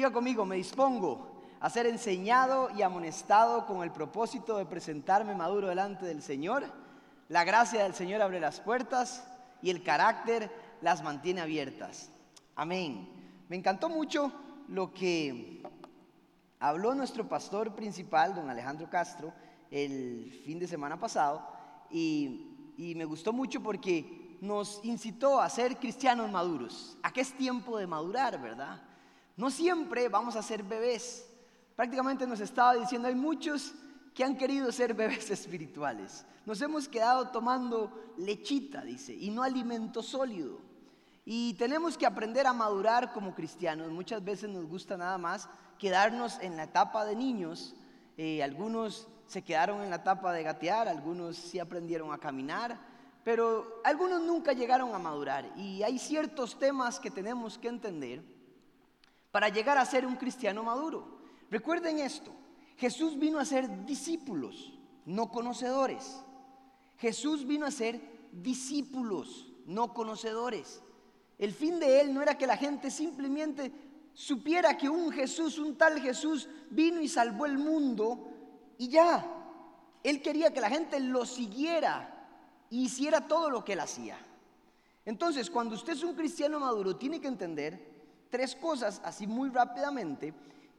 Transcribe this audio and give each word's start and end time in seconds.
Diga 0.00 0.12
conmigo, 0.14 0.46
me 0.46 0.56
dispongo 0.56 1.42
a 1.60 1.68
ser 1.68 1.84
enseñado 1.84 2.70
y 2.74 2.80
amonestado 2.80 3.66
con 3.66 3.82
el 3.82 3.90
propósito 3.90 4.56
de 4.56 4.64
presentarme 4.64 5.34
maduro 5.34 5.68
delante 5.68 6.06
del 6.06 6.22
Señor. 6.22 6.64
La 7.28 7.44
gracia 7.44 7.82
del 7.82 7.92
Señor 7.92 8.22
abre 8.22 8.40
las 8.40 8.60
puertas 8.60 9.22
y 9.60 9.68
el 9.68 9.82
carácter 9.82 10.50
las 10.80 11.02
mantiene 11.02 11.42
abiertas. 11.42 12.08
Amén. 12.56 13.10
Me 13.50 13.56
encantó 13.56 13.90
mucho 13.90 14.32
lo 14.68 14.94
que 14.94 15.62
habló 16.60 16.94
nuestro 16.94 17.28
pastor 17.28 17.74
principal, 17.74 18.34
don 18.34 18.48
Alejandro 18.48 18.88
Castro, 18.88 19.34
el 19.70 20.32
fin 20.46 20.58
de 20.58 20.66
semana 20.66 20.98
pasado 20.98 21.46
y, 21.90 22.46
me 22.96 23.04
gustó 23.04 23.34
mucho 23.34 23.62
porque 23.62 24.38
nos 24.40 24.80
incitó 24.82 25.42
a 25.42 25.50
ser 25.50 25.76
cristianos 25.76 26.30
maduros. 26.30 26.96
¿A 27.02 27.12
qué 27.12 27.20
es 27.20 27.34
tiempo 27.34 27.76
de 27.76 27.86
madurar, 27.86 28.40
verdad? 28.40 28.80
No 29.40 29.50
siempre 29.50 30.10
vamos 30.10 30.36
a 30.36 30.42
ser 30.42 30.62
bebés. 30.62 31.26
Prácticamente 31.74 32.26
nos 32.26 32.40
estaba 32.40 32.74
diciendo, 32.74 33.08
hay 33.08 33.14
muchos 33.14 33.72
que 34.14 34.22
han 34.22 34.36
querido 34.36 34.70
ser 34.70 34.92
bebés 34.92 35.30
espirituales. 35.30 36.26
Nos 36.44 36.60
hemos 36.60 36.86
quedado 36.86 37.28
tomando 37.28 38.12
lechita, 38.18 38.82
dice, 38.82 39.14
y 39.14 39.30
no 39.30 39.42
alimento 39.42 40.02
sólido. 40.02 40.58
Y 41.24 41.54
tenemos 41.54 41.96
que 41.96 42.04
aprender 42.04 42.46
a 42.46 42.52
madurar 42.52 43.14
como 43.14 43.34
cristianos. 43.34 43.90
Muchas 43.90 44.22
veces 44.22 44.50
nos 44.50 44.66
gusta 44.66 44.98
nada 44.98 45.16
más 45.16 45.48
quedarnos 45.78 46.38
en 46.42 46.58
la 46.58 46.64
etapa 46.64 47.06
de 47.06 47.16
niños. 47.16 47.74
Eh, 48.18 48.42
algunos 48.42 49.08
se 49.26 49.40
quedaron 49.40 49.80
en 49.80 49.88
la 49.88 49.96
etapa 49.96 50.34
de 50.34 50.42
gatear, 50.42 50.86
algunos 50.86 51.36
sí 51.36 51.58
aprendieron 51.58 52.12
a 52.12 52.18
caminar, 52.18 52.78
pero 53.24 53.80
algunos 53.84 54.20
nunca 54.20 54.52
llegaron 54.52 54.94
a 54.94 54.98
madurar. 54.98 55.50
Y 55.56 55.82
hay 55.82 55.98
ciertos 55.98 56.58
temas 56.58 57.00
que 57.00 57.10
tenemos 57.10 57.56
que 57.56 57.68
entender 57.68 58.29
para 59.30 59.48
llegar 59.48 59.78
a 59.78 59.84
ser 59.84 60.06
un 60.06 60.16
cristiano 60.16 60.62
maduro. 60.62 61.20
Recuerden 61.50 61.98
esto, 61.98 62.32
Jesús 62.76 63.18
vino 63.18 63.38
a 63.38 63.44
ser 63.44 63.84
discípulos, 63.84 64.72
no 65.04 65.30
conocedores. 65.30 66.22
Jesús 66.98 67.46
vino 67.46 67.66
a 67.66 67.70
ser 67.70 68.00
discípulos, 68.32 69.52
no 69.66 69.94
conocedores. 69.94 70.82
El 71.38 71.52
fin 71.52 71.80
de 71.80 72.00
él 72.00 72.12
no 72.12 72.22
era 72.22 72.36
que 72.36 72.46
la 72.46 72.56
gente 72.56 72.90
simplemente 72.90 73.72
supiera 74.12 74.76
que 74.76 74.88
un 74.88 75.10
Jesús, 75.10 75.58
un 75.58 75.76
tal 75.76 76.00
Jesús, 76.00 76.48
vino 76.70 77.00
y 77.00 77.08
salvó 77.08 77.46
el 77.46 77.58
mundo 77.58 78.28
y 78.78 78.88
ya. 78.88 79.26
Él 80.02 80.22
quería 80.22 80.52
que 80.52 80.60
la 80.60 80.70
gente 80.70 81.00
lo 81.00 81.24
siguiera 81.24 82.28
y 82.70 82.84
hiciera 82.84 83.26
todo 83.26 83.50
lo 83.50 83.64
que 83.64 83.74
él 83.74 83.80
hacía. 83.80 84.18
Entonces, 85.04 85.50
cuando 85.50 85.74
usted 85.74 85.94
es 85.94 86.04
un 86.04 86.14
cristiano 86.14 86.60
maduro, 86.60 86.96
tiene 86.96 87.20
que 87.20 87.28
entender 87.28 87.89
tres 88.30 88.54
cosas 88.54 89.00
así 89.04 89.26
muy 89.26 89.50
rápidamente, 89.50 90.32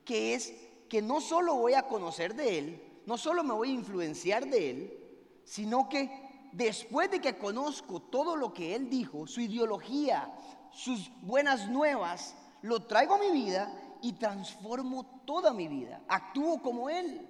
que 0.05 0.33
es 0.33 0.53
que 0.89 1.02
no 1.02 1.21
solo 1.21 1.55
voy 1.55 1.73
a 1.73 1.83
conocer 1.83 2.35
de 2.35 2.57
él, 2.57 2.83
no 3.05 3.17
solo 3.17 3.44
me 3.44 3.53
voy 3.53 3.69
a 3.69 3.73
influenciar 3.73 4.47
de 4.47 4.69
él, 4.69 4.97
sino 5.44 5.89
que 5.89 6.49
después 6.52 7.09
de 7.11 7.19
que 7.19 7.38
conozco 7.38 8.02
todo 8.02 8.35
lo 8.35 8.53
que 8.53 8.75
él 8.75 8.89
dijo, 8.89 9.27
su 9.27 9.41
ideología, 9.41 10.31
sus 10.72 11.11
buenas 11.22 11.69
nuevas, 11.69 12.35
lo 12.61 12.83
traigo 12.83 13.16
a 13.16 13.19
mi 13.19 13.31
vida 13.31 13.72
y 14.02 14.13
transformo 14.13 15.22
toda 15.25 15.53
mi 15.53 15.67
vida. 15.67 16.02
Actúo 16.07 16.61
como 16.61 16.89
él. 16.89 17.27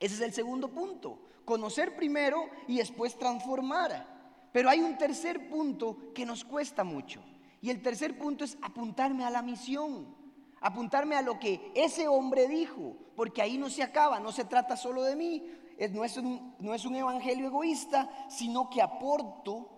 Ese 0.00 0.14
es 0.14 0.20
el 0.20 0.32
segundo 0.32 0.68
punto. 0.68 1.20
Conocer 1.44 1.96
primero 1.96 2.48
y 2.66 2.78
después 2.78 3.18
transformar. 3.18 4.06
Pero 4.52 4.68
hay 4.68 4.80
un 4.80 4.96
tercer 4.96 5.48
punto 5.48 6.12
que 6.14 6.26
nos 6.26 6.44
cuesta 6.44 6.84
mucho. 6.84 7.22
Y 7.60 7.70
el 7.70 7.82
tercer 7.82 8.18
punto 8.18 8.44
es 8.44 8.56
apuntarme 8.62 9.24
a 9.24 9.30
la 9.30 9.42
misión. 9.42 10.14
Apuntarme 10.60 11.16
a 11.16 11.22
lo 11.22 11.38
que 11.38 11.72
ese 11.74 12.08
hombre 12.08 12.48
dijo. 12.48 12.96
Porque 13.16 13.42
ahí 13.42 13.58
no 13.58 13.70
se 13.70 13.82
acaba, 13.82 14.20
no 14.20 14.32
se 14.32 14.44
trata 14.44 14.76
solo 14.76 15.02
de 15.02 15.16
mí. 15.16 15.44
No 15.92 16.04
es 16.04 16.16
un, 16.16 16.54
no 16.58 16.74
es 16.74 16.84
un 16.84 16.96
evangelio 16.96 17.46
egoísta, 17.46 18.08
sino 18.28 18.68
que 18.68 18.82
aporto 18.82 19.70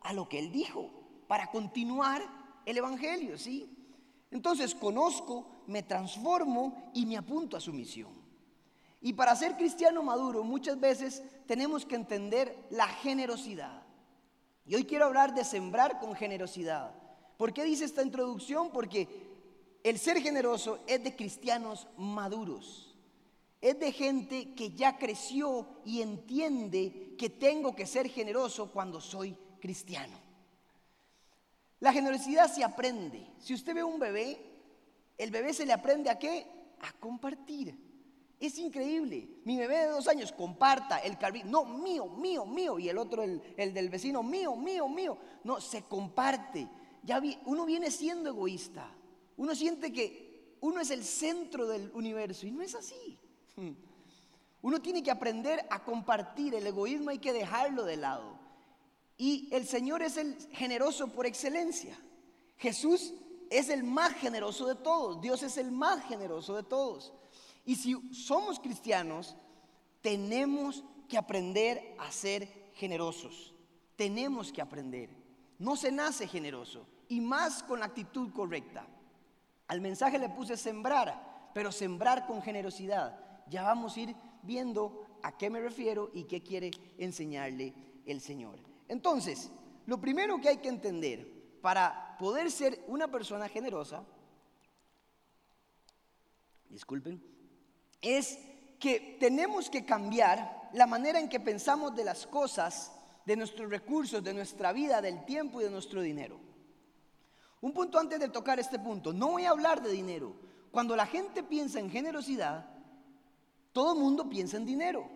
a 0.00 0.12
lo 0.12 0.28
que 0.28 0.38
él 0.38 0.52
dijo 0.52 0.90
para 1.26 1.50
continuar 1.50 2.22
el 2.64 2.76
evangelio, 2.76 3.38
¿sí? 3.38 3.70
Entonces 4.30 4.74
conozco, 4.74 5.46
me 5.66 5.82
transformo 5.82 6.90
y 6.94 7.06
me 7.06 7.16
apunto 7.16 7.56
a 7.56 7.60
su 7.60 7.72
misión. 7.72 8.12
Y 9.00 9.12
para 9.12 9.36
ser 9.36 9.56
cristiano 9.56 10.02
maduro 10.02 10.42
muchas 10.42 10.78
veces 10.80 11.22
tenemos 11.46 11.86
que 11.86 11.94
entender 11.94 12.66
la 12.70 12.88
generosidad. 12.88 13.82
Y 14.66 14.74
hoy 14.74 14.84
quiero 14.84 15.06
hablar 15.06 15.34
de 15.34 15.44
sembrar 15.44 15.98
con 15.98 16.14
generosidad. 16.14 16.92
¿Por 17.38 17.54
qué 17.54 17.64
dice 17.64 17.84
esta 17.86 18.02
introducción? 18.02 18.70
Porque 18.70 19.08
el 19.84 19.98
ser 19.98 20.20
generoso 20.20 20.80
es 20.86 21.02
de 21.02 21.16
cristianos 21.16 21.86
maduros. 21.96 22.96
Es 23.60 23.78
de 23.78 23.92
gente 23.92 24.54
que 24.54 24.72
ya 24.72 24.98
creció 24.98 25.66
y 25.84 26.02
entiende 26.02 27.14
que 27.16 27.30
tengo 27.30 27.74
que 27.74 27.86
ser 27.86 28.08
generoso 28.10 28.70
cuando 28.72 29.00
soy 29.00 29.36
cristiano. 29.60 30.18
La 31.80 31.92
generosidad 31.92 32.52
se 32.52 32.64
aprende. 32.64 33.24
Si 33.38 33.54
usted 33.54 33.74
ve 33.74 33.84
un 33.84 34.00
bebé, 34.00 34.38
el 35.16 35.30
bebé 35.30 35.54
se 35.54 35.64
le 35.64 35.72
aprende 35.72 36.10
a 36.10 36.18
qué? 36.18 36.44
A 36.80 36.92
compartir. 36.98 37.76
Es 38.40 38.58
increíble. 38.58 39.28
Mi 39.44 39.56
bebé 39.56 39.78
de 39.78 39.86
dos 39.86 40.06
años 40.08 40.32
comparta 40.32 40.98
el 40.98 41.18
carbí. 41.18 41.42
No, 41.44 41.64
mío, 41.64 42.06
mío, 42.06 42.46
mío. 42.46 42.78
Y 42.78 42.88
el 42.88 42.98
otro, 42.98 43.22
el, 43.22 43.42
del 43.56 43.88
vecino, 43.90 44.22
mío, 44.22 44.56
mío, 44.56 44.88
mío. 44.88 45.18
No, 45.44 45.60
se 45.60 45.82
comparte. 45.82 46.68
Uno 47.44 47.64
viene 47.64 47.90
siendo 47.90 48.30
egoísta. 48.30 48.90
Uno 49.36 49.54
siente 49.54 49.92
que 49.92 50.56
uno 50.60 50.80
es 50.80 50.90
el 50.90 51.04
centro 51.04 51.66
del 51.66 51.90
universo. 51.94 52.46
Y 52.46 52.50
no 52.50 52.62
es 52.62 52.74
así. 52.74 53.18
Uno 54.60 54.82
tiene 54.82 55.02
que 55.04 55.10
aprender 55.10 55.64
a 55.70 55.84
compartir. 55.84 56.54
El 56.54 56.66
egoísmo 56.66 57.10
hay 57.10 57.18
que 57.18 57.32
dejarlo 57.32 57.84
de 57.84 57.96
lado. 57.96 58.38
Y 59.16 59.48
el 59.52 59.66
Señor 59.66 60.02
es 60.02 60.16
el 60.16 60.36
generoso 60.52 61.08
por 61.08 61.26
excelencia. 61.26 61.96
Jesús 62.56 63.14
es 63.50 63.68
el 63.68 63.84
más 63.84 64.14
generoso 64.14 64.66
de 64.66 64.74
todos. 64.74 65.20
Dios 65.20 65.42
es 65.42 65.56
el 65.56 65.70
más 65.70 66.04
generoso 66.04 66.56
de 66.56 66.62
todos. 66.64 67.12
Y 67.64 67.76
si 67.76 67.96
somos 68.12 68.58
cristianos, 68.58 69.36
tenemos 70.00 70.84
que 71.08 71.18
aprender 71.18 71.94
a 71.98 72.10
ser 72.10 72.48
generosos. 72.74 73.54
Tenemos 73.96 74.52
que 74.52 74.62
aprender. 74.62 75.10
No 75.58 75.76
se 75.76 75.90
nace 75.90 76.26
generoso. 76.26 76.86
Y 77.08 77.20
más 77.20 77.62
con 77.62 77.80
la 77.80 77.86
actitud 77.86 78.32
correcta. 78.32 78.86
Al 79.66 79.80
mensaje 79.80 80.18
le 80.18 80.28
puse 80.28 80.56
sembrar, 80.56 81.50
pero 81.54 81.72
sembrar 81.72 82.26
con 82.26 82.42
generosidad. 82.42 83.18
Ya 83.48 83.62
vamos 83.62 83.96
a 83.96 84.00
ir 84.00 84.16
viendo 84.42 85.06
a 85.22 85.36
qué 85.36 85.50
me 85.50 85.60
refiero 85.60 86.10
y 86.14 86.24
qué 86.24 86.42
quiere 86.42 86.70
enseñarle 86.98 87.74
el 88.06 88.20
Señor. 88.20 88.58
Entonces, 88.88 89.50
lo 89.86 90.00
primero 90.00 90.40
que 90.40 90.48
hay 90.48 90.58
que 90.58 90.68
entender 90.68 91.26
para 91.60 92.16
poder 92.18 92.50
ser 92.50 92.82
una 92.86 93.08
persona 93.08 93.48
generosa, 93.48 94.04
disculpen, 96.68 97.22
es 98.00 98.38
que 98.78 99.16
tenemos 99.18 99.68
que 99.68 99.84
cambiar 99.84 100.70
la 100.72 100.86
manera 100.86 101.18
en 101.18 101.28
que 101.28 101.40
pensamos 101.40 101.94
de 101.96 102.04
las 102.04 102.26
cosas, 102.26 102.92
de 103.28 103.36
nuestros 103.36 103.68
recursos, 103.68 104.24
de 104.24 104.32
nuestra 104.32 104.72
vida, 104.72 105.02
del 105.02 105.22
tiempo 105.26 105.60
y 105.60 105.64
de 105.64 105.70
nuestro 105.70 106.00
dinero. 106.00 106.40
Un 107.60 107.74
punto 107.74 107.98
antes 107.98 108.18
de 108.18 108.30
tocar 108.30 108.58
este 108.58 108.78
punto, 108.78 109.12
no 109.12 109.32
voy 109.32 109.44
a 109.44 109.50
hablar 109.50 109.82
de 109.82 109.90
dinero. 109.90 110.34
Cuando 110.70 110.96
la 110.96 111.04
gente 111.04 111.42
piensa 111.42 111.78
en 111.78 111.90
generosidad, 111.90 112.64
todo 113.74 113.92
el 113.92 113.98
mundo 113.98 114.30
piensa 114.30 114.56
en 114.56 114.64
dinero. 114.64 115.10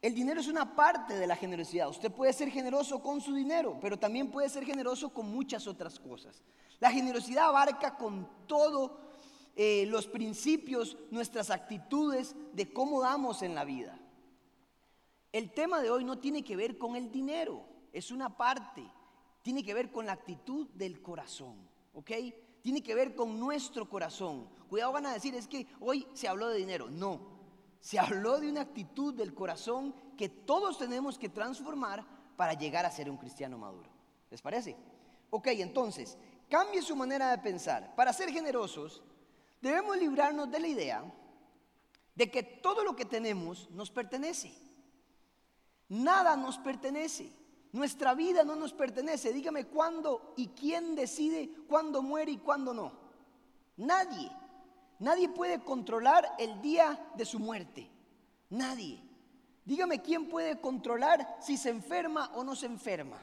El 0.00 0.14
dinero 0.14 0.40
es 0.40 0.48
una 0.48 0.74
parte 0.74 1.14
de 1.18 1.26
la 1.26 1.36
generosidad. 1.36 1.90
Usted 1.90 2.10
puede 2.10 2.32
ser 2.32 2.48
generoso 2.48 3.02
con 3.02 3.20
su 3.20 3.34
dinero, 3.34 3.76
pero 3.82 3.98
también 3.98 4.30
puede 4.30 4.48
ser 4.48 4.64
generoso 4.64 5.10
con 5.12 5.30
muchas 5.30 5.66
otras 5.66 5.98
cosas. 5.98 6.42
La 6.78 6.90
generosidad 6.90 7.48
abarca 7.48 7.98
con 7.98 8.30
todo 8.46 8.98
eh, 9.56 9.84
los 9.88 10.06
principios, 10.06 10.96
nuestras 11.10 11.50
actitudes 11.50 12.34
de 12.54 12.72
cómo 12.72 13.02
damos 13.02 13.42
en 13.42 13.54
la 13.54 13.66
vida. 13.66 13.99
El 15.32 15.52
tema 15.52 15.80
de 15.80 15.90
hoy 15.90 16.04
no 16.04 16.18
tiene 16.18 16.42
que 16.42 16.56
ver 16.56 16.76
con 16.78 16.96
el 16.96 17.10
dinero, 17.10 17.64
es 17.92 18.10
una 18.10 18.36
parte, 18.36 18.84
tiene 19.42 19.62
que 19.62 19.74
ver 19.74 19.90
con 19.90 20.06
la 20.06 20.12
actitud 20.12 20.68
del 20.70 21.00
corazón, 21.00 21.68
¿ok? 21.94 22.10
Tiene 22.62 22.82
que 22.82 22.94
ver 22.94 23.14
con 23.14 23.38
nuestro 23.38 23.88
corazón. 23.88 24.48
Cuidado, 24.68 24.92
van 24.92 25.06
a 25.06 25.12
decir, 25.12 25.34
es 25.34 25.46
que 25.46 25.66
hoy 25.80 26.06
se 26.12 26.28
habló 26.28 26.48
de 26.48 26.58
dinero. 26.58 26.90
No, 26.90 27.20
se 27.80 27.98
habló 27.98 28.38
de 28.38 28.50
una 28.50 28.60
actitud 28.62 29.14
del 29.14 29.32
corazón 29.32 29.94
que 30.16 30.28
todos 30.28 30.78
tenemos 30.78 31.18
que 31.18 31.28
transformar 31.28 32.04
para 32.36 32.54
llegar 32.54 32.84
a 32.84 32.90
ser 32.90 33.08
un 33.08 33.16
cristiano 33.16 33.56
maduro. 33.56 33.88
¿Les 34.30 34.42
parece? 34.42 34.76
Ok, 35.30 35.46
entonces, 35.48 36.18
cambie 36.48 36.82
su 36.82 36.94
manera 36.94 37.30
de 37.30 37.38
pensar. 37.38 37.94
Para 37.94 38.12
ser 38.12 38.30
generosos, 38.30 39.02
Debemos 39.60 39.96
librarnos 39.98 40.50
de 40.50 40.58
la 40.58 40.68
idea 40.68 41.04
de 42.14 42.30
que 42.30 42.42
todo 42.42 42.82
lo 42.82 42.96
que 42.96 43.04
tenemos 43.04 43.68
nos 43.70 43.90
pertenece. 43.90 44.52
Nada 45.90 46.36
nos 46.36 46.58
pertenece. 46.58 47.32
Nuestra 47.72 48.14
vida 48.14 48.42
no 48.44 48.56
nos 48.56 48.72
pertenece. 48.72 49.32
Dígame 49.32 49.66
cuándo 49.66 50.34
y 50.36 50.48
quién 50.48 50.94
decide 50.94 51.50
cuándo 51.68 52.02
muere 52.02 52.32
y 52.32 52.38
cuándo 52.38 52.72
no. 52.72 52.92
Nadie. 53.76 54.30
Nadie 55.00 55.28
puede 55.28 55.60
controlar 55.60 56.26
el 56.38 56.60
día 56.62 57.10
de 57.16 57.24
su 57.24 57.38
muerte. 57.38 57.90
Nadie. 58.50 59.02
Dígame 59.64 60.00
quién 60.00 60.28
puede 60.28 60.60
controlar 60.60 61.38
si 61.40 61.56
se 61.56 61.70
enferma 61.70 62.30
o 62.34 62.44
no 62.44 62.54
se 62.54 62.66
enferma. 62.66 63.20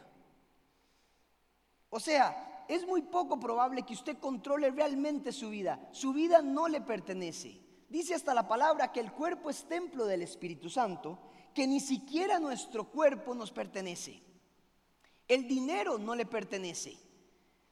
O 1.89 1.99
sea, 1.99 2.65
es 2.67 2.85
muy 2.85 3.01
poco 3.01 3.39
probable 3.39 3.83
que 3.83 3.93
usted 3.93 4.17
controle 4.17 4.71
realmente 4.71 5.31
su 5.31 5.49
vida. 5.49 5.87
Su 5.91 6.11
vida 6.11 6.41
no 6.41 6.67
le 6.67 6.81
pertenece. 6.81 7.61
Dice 7.89 8.13
hasta 8.13 8.33
la 8.33 8.47
palabra 8.47 8.91
que 8.91 8.99
el 8.99 9.13
cuerpo 9.13 9.49
es 9.49 9.63
templo 9.65 10.05
del 10.05 10.21
Espíritu 10.21 10.69
Santo, 10.69 11.26
que 11.57 11.65
ni 11.65 11.79
siquiera 11.79 12.37
nuestro 12.39 12.83
cuerpo 12.83 13.33
nos 13.33 13.49
pertenece. 13.49 14.21
El 15.27 15.47
dinero 15.47 15.97
no 15.97 16.13
le 16.13 16.27
pertenece. 16.27 16.95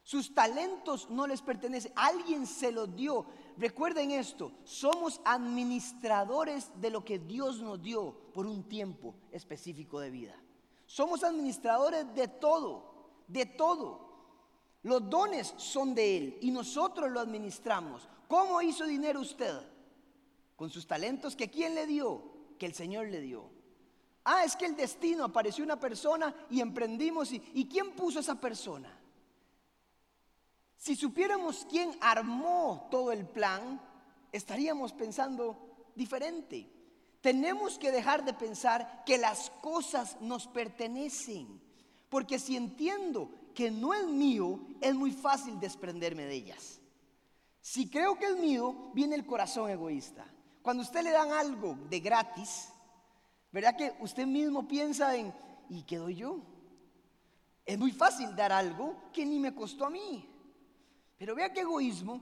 Sus 0.02 0.34
talentos 0.34 1.08
no 1.12 1.28
les 1.28 1.44
pertenecen. 1.44 1.94
Alguien 1.96 2.48
se 2.48 2.72
los 2.72 2.96
dio. 2.96 3.28
Recuerden 3.58 4.10
esto, 4.10 4.54
somos 4.64 5.22
administradores 5.24 6.72
de 6.82 6.90
lo 6.90 7.06
que 7.06 7.20
Dios 7.20 7.62
nos 7.62 7.80
dio 7.80 8.32
por 8.34 8.48
un 8.48 8.64
tiempo 8.64 9.14
específico 9.32 10.00
de 10.00 10.10
vida. 10.10 10.36
Somos 10.88 11.24
administradores 11.24 12.12
de 12.16 12.28
todo, 12.28 13.12
de 13.28 13.46
todo. 13.46 14.00
Los 14.82 15.08
dones 15.08 15.54
son 15.58 15.94
de 15.94 16.18
Él 16.18 16.38
y 16.42 16.50
nosotros 16.50 17.12
lo 17.12 17.20
administramos. 17.20 18.10
¿Cómo 18.28 18.64
hizo 18.64 18.88
dinero 18.88 19.22
usted? 19.22 19.62
Con 20.56 20.72
sus 20.72 20.88
talentos 20.88 21.36
que 21.36 21.52
quién 21.52 21.76
le 21.76 21.86
dio, 21.86 22.24
que 22.58 22.66
el 22.66 22.74
Señor 22.74 23.10
le 23.10 23.22
dio. 23.22 23.54
Ah, 24.26 24.44
es 24.44 24.56
que 24.56 24.66
el 24.66 24.76
destino 24.76 25.24
apareció 25.24 25.64
una 25.64 25.80
persona 25.80 26.34
y 26.50 26.60
emprendimos. 26.60 27.32
¿Y, 27.32 27.42
¿y 27.54 27.68
quién 27.68 27.92
puso 27.92 28.20
esa 28.20 28.36
persona? 28.36 28.92
Si 30.78 30.96
supiéramos 30.96 31.66
quién 31.70 31.96
armó 32.02 32.88
todo 32.92 33.12
el 33.12 33.26
plan, 33.26 33.80
estaríamos 34.32 34.94
pensando 34.94 35.92
diferente. 35.96 36.70
Tenemos 37.22 37.80
que 37.80 37.92
dejar 37.92 38.26
de 38.26 38.34
pensar 38.34 39.04
que 39.06 39.18
las 39.18 39.50
cosas 39.62 40.18
nos 40.22 40.48
pertenecen. 40.48 41.62
Porque 42.10 42.40
si 42.40 42.56
entiendo 42.56 43.30
que 43.54 43.72
no 43.72 43.94
es 43.94 44.06
mío, 44.06 44.60
es 44.82 44.94
muy 44.94 45.12
fácil 45.12 45.60
desprenderme 45.60 46.26
de 46.26 46.34
ellas. 46.36 46.82
Si 47.62 47.90
creo 47.90 48.18
que 48.20 48.28
es 48.28 48.38
mío, 48.38 48.92
viene 48.94 49.16
el 49.16 49.26
corazón 49.26 49.70
egoísta. 49.72 50.26
Cuando 50.62 50.84
usted 50.84 51.04
le 51.04 51.12
dan 51.12 51.32
algo 51.32 51.78
de 51.90 52.00
gratis, 52.00 52.70
¿verdad 53.56 53.78
que 53.78 53.96
usted 54.02 54.28
mismo 54.28 54.68
piensa 54.68 55.16
en, 55.16 55.34
¿y 55.70 55.84
qué 55.84 55.96
doy 55.96 56.16
yo? 56.16 56.42
Es 57.66 57.80
muy 57.80 57.94
fácil 57.94 58.36
dar 58.36 58.52
algo 58.52 58.98
que 59.14 59.26
ni 59.26 59.40
me 59.40 59.56
costó 59.56 59.86
a 59.86 59.90
mí. 59.90 60.30
Pero 61.18 61.36
vea 61.36 61.54
qué 61.54 61.62
egoísmo 61.62 62.20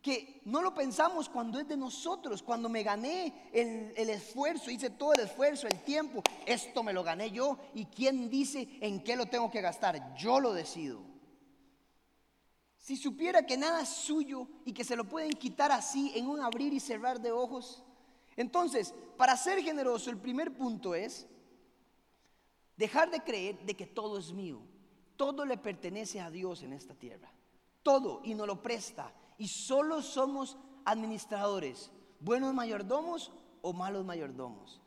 que 0.00 0.40
no 0.46 0.62
lo 0.62 0.72
pensamos 0.72 1.28
cuando 1.28 1.60
es 1.60 1.68
de 1.68 1.76
nosotros, 1.76 2.42
cuando 2.42 2.70
me 2.70 2.82
gané 2.82 3.50
el, 3.52 3.92
el, 3.94 4.08
esfuerzo, 4.08 4.70
hice 4.70 4.88
todo 4.88 5.12
el 5.12 5.20
esfuerzo, 5.20 5.66
el 5.66 5.84
tiempo, 5.84 6.22
esto 6.46 6.82
me 6.82 6.94
lo 6.94 7.04
gané 7.04 7.30
yo 7.30 7.58
y 7.74 7.84
quién 7.84 8.30
dice 8.30 8.78
en 8.80 9.04
qué 9.04 9.16
lo 9.16 9.26
tengo 9.26 9.50
que 9.50 9.60
gastar, 9.60 10.16
yo 10.16 10.40
lo 10.40 10.54
decido. 10.54 11.02
Si 12.78 12.96
supiera 12.96 13.44
que 13.44 13.58
nada 13.58 13.82
es 13.82 13.90
suyo 13.90 14.48
y 14.64 14.72
que 14.72 14.84
se 14.84 14.96
lo 14.96 15.04
pueden 15.04 15.32
quitar 15.32 15.72
así 15.72 16.10
en 16.14 16.26
un 16.26 16.40
abrir 16.40 16.72
y 16.72 16.80
cerrar 16.80 17.20
de 17.20 17.32
ojos, 17.32 17.82
entonces, 18.38 18.94
para 19.18 19.36
ser 19.36 19.62
generoso, 19.62 20.08
el 20.08 20.16
primer 20.16 20.56
punto 20.56 20.94
es 20.94 21.26
dejar 22.76 23.10
de 23.10 23.20
creer 23.20 23.58
de 23.66 23.74
que 23.74 23.86
todo 23.86 24.16
es 24.18 24.32
mío, 24.32 24.60
todo 25.16 25.44
le 25.44 25.58
pertenece 25.58 26.20
a 26.20 26.30
Dios 26.30 26.62
en 26.62 26.72
esta 26.72 26.94
tierra 26.94 27.30
todo 27.88 28.20
y 28.22 28.34
nos 28.34 28.46
lo 28.46 28.62
presta. 28.62 29.10
Y 29.38 29.48
solo 29.48 30.02
somos 30.02 30.58
administradores, 30.84 31.90
buenos 32.20 32.52
mayordomos 32.52 33.32
o 33.62 33.72
malos 33.72 34.04
mayordomos. 34.04 34.82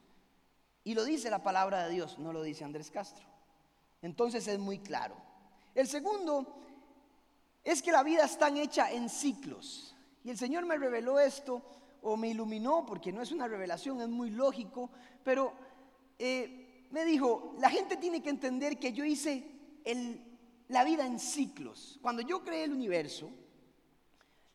Y 0.83 0.94
lo 0.94 1.03
dice 1.03 1.31
la 1.31 1.42
palabra 1.42 1.86
de 1.86 1.94
Dios, 1.94 2.19
no 2.19 2.31
lo 2.31 2.44
dice 2.44 2.63
Andrés 2.63 2.92
Castro. 2.92 3.25
Entonces 4.03 4.48
es 4.48 4.59
muy 4.59 4.77
claro. 4.77 5.15
El 5.74 5.88
segundo 5.88 6.45
es 7.63 7.81
que 7.81 7.92
la 7.92 8.03
vida 8.03 8.25
está 8.25 8.50
hecha 8.50 8.92
en 8.92 9.09
ciclos. 9.09 9.95
Y 10.24 10.30
el 10.30 10.38
Señor 10.38 10.68
me 10.68 10.77
reveló 10.77 11.19
esto 11.19 11.63
o 12.01 12.18
me 12.18 12.30
iluminó, 12.30 12.86
porque 12.86 13.12
no 13.12 13.21
es 13.21 13.31
una 13.31 13.48
revelación, 13.48 14.01
es 14.01 14.09
muy 14.09 14.30
lógico, 14.30 14.89
pero 15.24 15.53
eh, 16.18 16.88
me 16.92 17.06
dijo, 17.06 17.56
la 17.59 17.69
gente 17.69 17.98
tiene 17.98 18.21
que 18.21 18.30
entender 18.30 18.77
que 18.80 18.94
yo 18.94 19.06
hice 19.06 19.44
la 20.68 20.83
vida 20.83 21.06
en 21.06 21.19
ciclos. 21.19 22.00
Cuando 22.01 22.21
yo 22.21 22.44
creé 22.44 22.65
el 22.65 22.74
universo, 22.74 23.30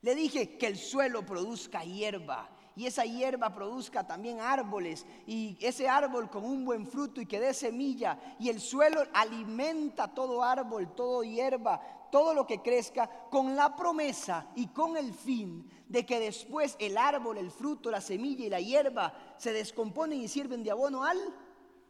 le 0.03 0.15
dije 0.15 0.57
que 0.59 0.67
el 0.67 0.77
suelo 0.77 1.25
produzca 1.25 1.83
hierba 1.85 2.51
y 2.77 2.87
esa 2.87 3.05
hierba 3.05 3.55
produzca 3.55 4.07
también 4.07 4.39
árboles 4.39 5.07
y 5.27 5.57
ese 5.61 5.89
árbol 5.89 6.29
con 6.29 6.45
un 6.45 6.65
buen 6.65 6.87
fruto 6.87 7.23
y 7.23 7.27
que 7.27 7.41
dé 7.41 7.55
semilla 7.55 8.21
y 8.39 8.51
el 8.51 8.61
suelo 8.61 9.03
alimenta 9.15 10.15
todo 10.15 10.43
árbol, 10.43 10.95
todo 10.95 11.25
hierba, 11.25 11.81
todo 12.11 12.35
lo 12.35 12.47
que 12.47 12.63
crezca 12.63 13.09
con 13.31 13.57
la 13.57 13.77
promesa 13.77 14.51
y 14.55 14.69
con 14.69 14.97
el 14.97 15.13
fin 15.13 15.69
de 15.89 16.05
que 16.05 16.21
después 16.21 16.77
el 16.79 16.97
árbol, 16.97 17.39
el 17.39 17.51
fruto, 17.51 17.91
la 17.91 18.01
semilla 18.01 18.47
y 18.47 18.51
la 18.51 18.61
hierba 18.61 19.15
se 19.39 19.53
descomponen 19.53 20.21
y 20.21 20.29
sirven 20.29 20.63
de 20.63 20.71
abono 20.71 21.05
al 21.05 21.19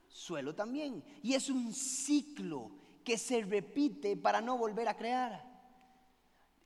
suelo 0.09 0.55
también. 0.55 1.05
Y 1.23 1.35
es 1.35 1.51
un 1.51 1.73
ciclo 1.73 2.71
que 3.05 3.19
se 3.19 3.43
repite 3.43 4.17
para 4.17 4.41
no 4.41 4.59
volver 4.59 4.89
a 4.89 4.97
crear. 4.97 5.45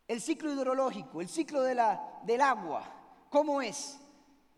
El 0.08 0.20
ciclo 0.20 0.52
hidrológico, 0.52 1.20
el 1.20 1.28
ciclo 1.28 1.62
de 1.62 1.74
la, 1.74 2.20
del 2.24 2.40
agua, 2.40 2.82
¿cómo 3.28 3.62
es? 3.62 4.00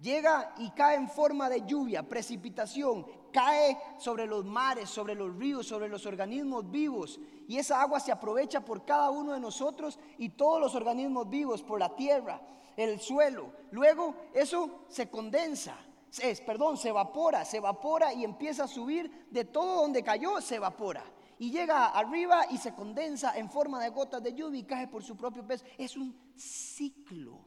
Llega 0.00 0.54
y 0.58 0.70
cae 0.70 0.96
en 0.96 1.08
forma 1.08 1.48
de 1.48 1.64
lluvia, 1.66 2.08
precipitación, 2.08 3.06
cae 3.32 3.78
sobre 3.98 4.26
los 4.26 4.44
mares, 4.44 4.88
sobre 4.88 5.14
los 5.14 5.34
ríos, 5.36 5.66
sobre 5.66 5.88
los 5.88 6.06
organismos 6.06 6.70
vivos. 6.70 7.18
Y 7.48 7.58
esa 7.58 7.80
agua 7.80 7.98
se 7.98 8.12
aprovecha 8.12 8.64
por 8.64 8.84
cada 8.84 9.10
uno 9.10 9.32
de 9.32 9.40
nosotros 9.40 9.98
y 10.18 10.30
todos 10.30 10.60
los 10.60 10.74
organismos 10.74 11.28
vivos, 11.28 11.62
por 11.62 11.80
la 11.80 11.96
tierra, 11.96 12.40
el 12.76 13.00
suelo. 13.00 13.52
Luego 13.72 14.14
eso 14.32 14.84
se 14.88 15.08
condensa, 15.08 15.76
es, 16.20 16.40
perdón, 16.40 16.76
se 16.76 16.90
evapora, 16.90 17.44
se 17.44 17.56
evapora 17.56 18.12
y 18.12 18.24
empieza 18.24 18.64
a 18.64 18.68
subir 18.68 19.26
de 19.30 19.44
todo 19.44 19.82
donde 19.82 20.04
cayó, 20.04 20.40
se 20.40 20.56
evapora 20.56 21.02
y 21.42 21.50
llega 21.50 21.86
arriba 21.86 22.46
y 22.50 22.56
se 22.56 22.72
condensa 22.72 23.36
en 23.36 23.50
forma 23.50 23.82
de 23.82 23.88
gotas 23.88 24.22
de 24.22 24.32
lluvia 24.32 24.60
y 24.60 24.64
cae 24.64 24.86
por 24.86 25.02
su 25.02 25.16
propio 25.16 25.44
peso. 25.44 25.64
Es 25.76 25.96
un 25.96 26.16
ciclo. 26.36 27.40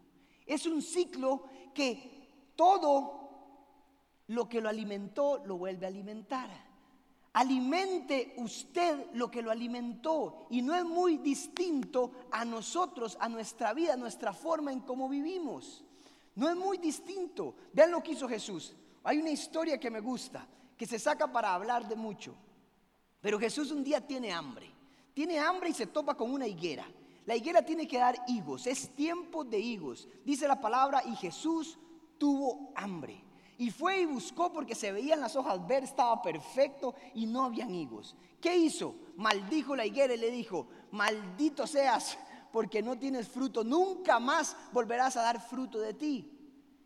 Es 0.45 0.65
un 0.65 0.81
ciclo 0.81 1.43
que 1.73 2.51
todo 2.57 3.24
lo 4.27 4.49
que 4.49 4.61
lo 4.61 4.69
alimentó 4.69 5.41
lo 5.45 5.57
vuelve 5.57 5.85
a 5.85 5.89
alimentar. 5.89 6.49
Alimente 7.33 8.33
usted 8.37 9.11
lo 9.13 9.29
que 9.29 9.41
lo 9.41 9.51
alimentó 9.51 10.47
y 10.49 10.61
no 10.61 10.73
es 10.73 10.85
muy 10.85 11.17
distinto 11.17 12.11
a 12.31 12.45
nosotros, 12.45 13.17
a 13.19 13.27
nuestra 13.27 13.73
vida, 13.73 13.93
a 13.93 13.97
nuestra 13.97 14.31
forma 14.31 14.71
en 14.71 14.79
cómo 14.79 15.09
vivimos. 15.09 15.83
No 16.35 16.49
es 16.49 16.55
muy 16.55 16.77
distinto. 16.77 17.55
Vean 17.73 17.91
lo 17.91 18.01
que 18.01 18.13
hizo 18.13 18.29
Jesús. 18.29 18.73
Hay 19.03 19.17
una 19.17 19.31
historia 19.31 19.77
que 19.77 19.91
me 19.91 19.99
gusta, 19.99 20.47
que 20.77 20.85
se 20.85 20.97
saca 20.97 21.29
para 21.29 21.53
hablar 21.53 21.87
de 21.89 21.97
mucho. 21.97 22.33
Pero 23.19 23.37
Jesús 23.37 23.69
un 23.71 23.83
día 23.83 23.99
tiene 23.99 24.31
hambre. 24.31 24.71
Tiene 25.13 25.37
hambre 25.37 25.71
y 25.71 25.73
se 25.73 25.87
topa 25.87 26.15
con 26.15 26.31
una 26.31 26.47
higuera. 26.47 26.85
La 27.25 27.35
higuera 27.35 27.65
tiene 27.65 27.85
que 27.85 27.97
dar 27.97 28.15
higos. 28.27 28.65
Es 28.65 28.95
tiempo 28.95 29.43
de 29.43 29.59
higos. 29.59 30.07
Dice 30.23 30.47
la 30.47 30.61
palabra 30.61 31.03
y 31.05 31.15
Jesús 31.17 31.77
tuvo 32.17 32.71
hambre. 32.75 33.24
Y 33.57 33.71
fue 33.71 34.01
y 34.01 34.05
buscó 34.05 34.51
porque 34.51 34.75
se 34.75 34.91
veían 34.91 35.21
las 35.21 35.35
hojas 35.35 35.65
ver, 35.65 35.83
estaba 35.83 36.21
perfecto 36.21 36.93
y 37.13 37.25
no 37.25 37.45
habían 37.45 37.73
higos. 37.73 38.15
¿Qué 38.41 38.55
hizo? 38.55 38.95
Maldijo 39.15 39.75
la 39.75 39.85
higuera 39.85 40.13
y 40.13 40.17
le 40.17 40.29
dijo, 40.29 40.67
maldito 40.91 41.65
seas 41.65 42.17
porque 42.51 42.81
no 42.81 42.97
tienes 42.97 43.27
fruto, 43.27 43.63
nunca 43.63 44.19
más 44.19 44.55
volverás 44.71 45.17
a 45.17 45.21
dar 45.21 45.41
fruto 45.41 45.79
de 45.79 45.93
ti. 45.93 46.31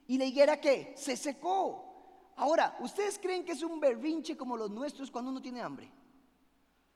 ¿Y 0.07 0.17
la 0.17 0.25
higuera 0.25 0.59
qué? 0.59 0.93
Se 0.97 1.15
secó. 1.15 2.33
Ahora, 2.35 2.77
¿ustedes 2.79 3.19
creen 3.19 3.45
que 3.45 3.51
es 3.51 3.61
un 3.61 3.79
berrinche 3.79 4.35
como 4.35 4.57
los 4.57 4.71
nuestros 4.71 5.11
cuando 5.11 5.29
uno 5.29 5.41
tiene 5.41 5.61
hambre? 5.61 5.91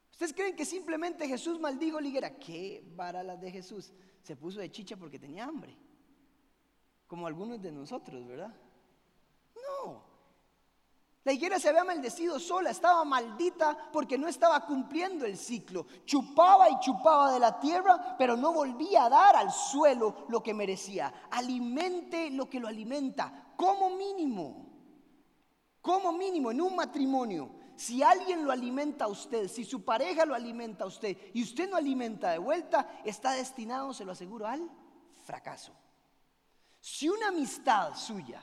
¿Ustedes 0.09 0.33
creen 0.33 0.55
que 0.55 0.65
simplemente 0.65 1.27
Jesús 1.27 1.59
maldijo 1.59 1.99
la 1.99 2.07
higuera? 2.07 2.39
¿Qué 2.39 2.83
vara 2.95 3.23
de 3.35 3.51
Jesús? 3.51 3.91
Se 4.23 4.35
puso 4.35 4.59
de 4.59 4.71
chicha 4.71 4.95
porque 4.95 5.19
tenía 5.19 5.45
hambre. 5.45 5.77
Como 7.05 7.27
algunos 7.27 7.61
de 7.61 7.71
nosotros, 7.71 8.25
¿verdad? 8.25 8.55
No. 9.67 10.03
La 11.23 11.31
higuera 11.31 11.57
se 11.57 11.69
había 11.69 11.85
maldecido 11.85 12.39
sola, 12.39 12.69
estaba 12.71 13.05
maldita 13.05 13.89
porque 13.93 14.17
no 14.17 14.27
estaba 14.27 14.65
cumpliendo 14.65 15.25
el 15.25 15.37
ciclo. 15.37 15.85
Chupaba 16.05 16.69
y 16.69 16.79
chupaba 16.79 17.31
de 17.31 17.39
la 17.39 17.59
tierra, 17.59 18.15
pero 18.17 18.35
no 18.35 18.51
volvía 18.51 19.05
a 19.05 19.09
dar 19.09 19.35
al 19.37 19.51
suelo 19.51 20.25
lo 20.27 20.43
que 20.43 20.53
merecía. 20.53 21.27
Alimente 21.31 22.29
lo 22.29 22.49
que 22.49 22.59
lo 22.59 22.67
alimenta, 22.67 23.53
como 23.55 23.91
mínimo. 23.91 24.69
Como 25.81 26.11
mínimo 26.11 26.51
en 26.51 26.61
un 26.61 26.75
matrimonio 26.75 27.63
si 27.75 28.03
alguien 28.03 28.45
lo 28.45 28.51
alimenta 28.51 29.05
a 29.05 29.07
usted, 29.07 29.47
si 29.47 29.65
su 29.65 29.83
pareja 29.83 30.25
lo 30.25 30.35
alimenta 30.35 30.83
a 30.83 30.87
usted 30.87 31.17
y 31.33 31.43
usted 31.43 31.69
no 31.69 31.75
alimenta 31.75 32.31
de 32.31 32.37
vuelta, 32.37 33.01
está 33.03 33.31
destinado, 33.31 33.93
se 33.93 34.05
lo 34.05 34.11
aseguro, 34.11 34.47
al 34.47 34.69
fracaso. 35.25 35.73
Si 36.79 37.09
una 37.09 37.29
amistad 37.29 37.95
suya 37.95 38.41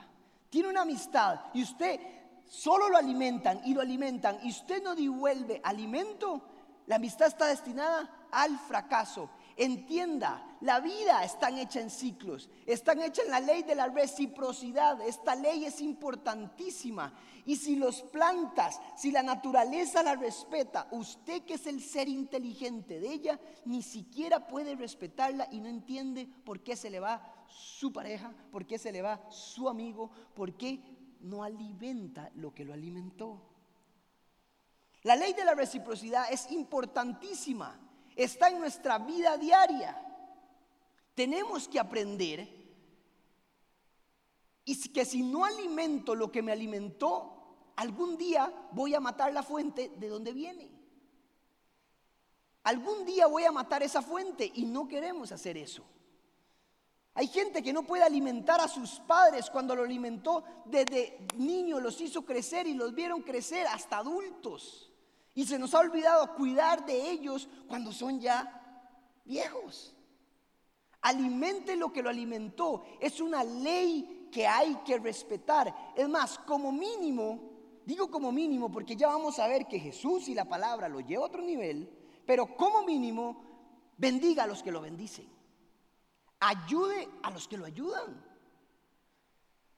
tiene 0.51 0.67
una 0.67 0.81
amistad 0.81 1.39
y 1.53 1.63
usted 1.63 1.99
solo 2.45 2.89
lo 2.89 2.97
alimentan 2.97 3.61
y 3.63 3.73
lo 3.73 3.79
alimentan 3.79 4.37
y 4.43 4.49
usted 4.49 4.83
no 4.83 4.93
devuelve 4.93 5.61
alimento, 5.63 6.41
la 6.87 6.97
amistad 6.97 7.29
está 7.29 7.47
destinada 7.47 8.27
al 8.31 8.59
fracaso. 8.59 9.29
Entienda, 9.55 10.57
la 10.59 10.81
vida 10.81 11.23
está 11.23 11.49
hecha 11.57 11.79
en 11.79 11.89
ciclos, 11.89 12.49
están 12.65 13.01
hecha 13.01 13.21
en 13.21 13.31
la 13.31 13.39
ley 13.39 13.63
de 13.63 13.75
la 13.75 13.87
reciprocidad. 13.87 14.99
Esta 15.01 15.35
ley 15.35 15.63
es 15.63 15.79
importantísima. 15.79 17.13
Y 17.45 17.55
si 17.55 17.77
los 17.77 18.01
plantas, 18.01 18.81
si 18.97 19.11
la 19.11 19.23
naturaleza 19.23 20.03
la 20.03 20.15
respeta, 20.15 20.87
usted 20.91 21.43
que 21.43 21.53
es 21.53 21.65
el 21.65 21.81
ser 21.81 22.09
inteligente 22.09 22.99
de 22.99 23.13
ella, 23.13 23.39
ni 23.63 23.83
siquiera 23.83 24.47
puede 24.47 24.75
respetarla 24.75 25.47
y 25.49 25.61
no 25.61 25.69
entiende 25.69 26.27
por 26.43 26.61
qué 26.61 26.75
se 26.75 26.89
le 26.89 26.99
va 26.99 27.40
su 27.51 27.91
pareja, 27.91 28.33
por 28.51 28.65
qué 28.65 28.77
se 28.77 28.91
le 28.91 29.01
va 29.01 29.29
su 29.29 29.67
amigo, 29.67 30.09
por 30.33 30.53
qué 30.53 30.81
no 31.21 31.43
alimenta 31.43 32.31
lo 32.35 32.53
que 32.53 32.65
lo 32.65 32.73
alimentó. 32.73 33.41
La 35.03 35.15
ley 35.15 35.33
de 35.33 35.45
la 35.45 35.55
reciprocidad 35.55 36.31
es 36.31 36.51
importantísima, 36.51 37.79
está 38.15 38.49
en 38.49 38.59
nuestra 38.59 38.99
vida 38.99 39.37
diaria. 39.37 39.99
Tenemos 41.15 41.67
que 41.67 41.79
aprender 41.79 42.47
y 44.63 44.89
que 44.91 45.05
si 45.05 45.23
no 45.23 45.43
alimento 45.43 46.15
lo 46.15 46.31
que 46.31 46.41
me 46.41 46.51
alimentó, 46.51 47.73
algún 47.75 48.17
día 48.17 48.51
voy 48.71 48.93
a 48.93 48.99
matar 48.99 49.33
la 49.33 49.43
fuente 49.43 49.89
de 49.97 50.07
donde 50.07 50.33
viene. 50.33 50.69
Algún 52.63 53.05
día 53.05 53.25
voy 53.25 53.43
a 53.43 53.51
matar 53.51 53.81
esa 53.81 54.03
fuente 54.03 54.51
y 54.53 54.65
no 54.65 54.87
queremos 54.87 55.31
hacer 55.31 55.57
eso. 55.57 55.83
Hay 57.13 57.27
gente 57.27 57.61
que 57.61 57.73
no 57.73 57.83
puede 57.83 58.03
alimentar 58.03 58.61
a 58.61 58.67
sus 58.67 58.99
padres 59.01 59.49
cuando 59.49 59.75
lo 59.75 59.83
alimentó 59.83 60.43
desde 60.65 61.27
niño, 61.37 61.79
los 61.79 61.99
hizo 61.99 62.23
crecer 62.23 62.67
y 62.67 62.73
los 62.73 62.95
vieron 62.95 63.21
crecer 63.21 63.67
hasta 63.67 63.97
adultos. 63.97 64.91
Y 65.33 65.45
se 65.45 65.59
nos 65.59 65.73
ha 65.73 65.79
olvidado 65.79 66.35
cuidar 66.35 66.85
de 66.85 67.11
ellos 67.11 67.49
cuando 67.67 67.91
son 67.91 68.19
ya 68.19 69.21
viejos. 69.25 69.93
Alimente 71.01 71.75
lo 71.75 71.91
que 71.91 72.01
lo 72.01 72.09
alimentó. 72.09 72.83
Es 72.99 73.19
una 73.19 73.43
ley 73.43 74.29
que 74.31 74.47
hay 74.47 74.75
que 74.85 74.97
respetar. 74.97 75.93
Es 75.95 76.07
más, 76.07 76.37
como 76.39 76.71
mínimo, 76.71 77.39
digo 77.85 78.09
como 78.09 78.31
mínimo 78.31 78.71
porque 78.71 78.95
ya 78.95 79.07
vamos 79.07 79.39
a 79.39 79.47
ver 79.47 79.67
que 79.67 79.79
Jesús 79.79 80.29
y 80.29 80.33
la 80.33 80.45
palabra 80.45 80.87
lo 80.87 81.01
lleva 81.01 81.23
a 81.23 81.27
otro 81.27 81.41
nivel, 81.41 81.89
pero 82.25 82.55
como 82.55 82.83
mínimo, 82.83 83.43
bendiga 83.97 84.43
a 84.43 84.47
los 84.47 84.63
que 84.63 84.71
lo 84.71 84.81
bendicen. 84.81 85.40
Ayude 86.41 87.07
a 87.23 87.31
los 87.31 87.47
que 87.47 87.57
lo 87.57 87.65
ayudan. 87.65 88.21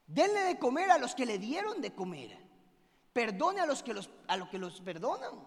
Denle 0.07 0.41
de 0.41 0.59
comer 0.59 0.91
a 0.91 0.97
los 0.97 1.13
que 1.13 1.25
le 1.25 1.37
dieron 1.37 1.81
de 1.81 1.93
comer. 1.93 2.37
Perdone 3.11 3.61
a 3.61 3.65
los 3.65 3.83
que 3.83 3.93
los, 3.93 4.09
a 4.27 4.37
los, 4.37 4.49
que 4.49 4.57
los 4.57 4.81
perdonan. 4.81 5.45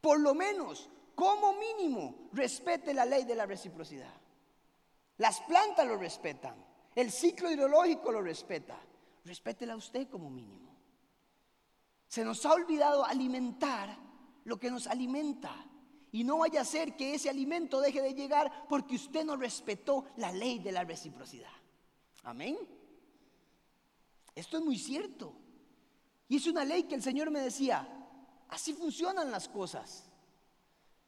Por 0.00 0.20
lo 0.20 0.34
menos, 0.34 0.90
como 1.14 1.54
mínimo, 1.54 2.28
respete 2.32 2.92
la 2.92 3.06
ley 3.06 3.24
de 3.24 3.34
la 3.34 3.46
reciprocidad. 3.46 4.12
Las 5.18 5.40
plantas 5.40 5.86
lo 5.86 5.96
respetan. 5.96 6.56
El 6.94 7.10
ciclo 7.10 7.50
hidrológico 7.50 8.12
lo 8.12 8.20
respeta. 8.20 8.76
Respétela 9.24 9.76
usted 9.76 10.08
como 10.08 10.30
mínimo. 10.30 10.74
Se 12.08 12.24
nos 12.24 12.44
ha 12.44 12.52
olvidado 12.52 13.04
alimentar 13.04 13.96
lo 14.44 14.58
que 14.58 14.70
nos 14.70 14.86
alimenta. 14.86 15.54
Y 16.14 16.22
no 16.22 16.38
vaya 16.38 16.60
a 16.60 16.64
ser 16.64 16.94
que 16.94 17.12
ese 17.12 17.28
alimento 17.28 17.80
deje 17.80 18.00
de 18.00 18.14
llegar 18.14 18.68
porque 18.68 18.94
usted 18.94 19.24
no 19.24 19.34
respetó 19.34 20.04
la 20.16 20.30
ley 20.30 20.60
de 20.60 20.70
la 20.70 20.84
reciprocidad. 20.84 21.50
Amén. 22.22 22.56
Esto 24.32 24.58
es 24.58 24.62
muy 24.62 24.78
cierto. 24.78 25.32
Y 26.28 26.36
es 26.36 26.46
una 26.46 26.64
ley 26.64 26.84
que 26.84 26.94
el 26.94 27.02
Señor 27.02 27.32
me 27.32 27.40
decía, 27.40 27.88
así 28.48 28.74
funcionan 28.74 29.32
las 29.32 29.48
cosas. 29.48 30.04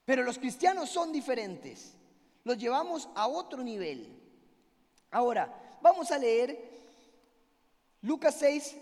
Pero 0.05 0.25
los 0.25 0.41
cristianos 0.41 0.91
son 0.91 1.13
diferentes. 1.13 1.95
Los 2.43 2.59
llevamos 2.59 3.09
a 3.15 3.29
otro 3.29 3.63
nivel. 3.63 4.09
Ahora, 5.13 5.79
vamos 5.83 6.11
a 6.11 6.19
leer 6.19 6.59
Lucas 8.03 8.35
6, 8.41 8.77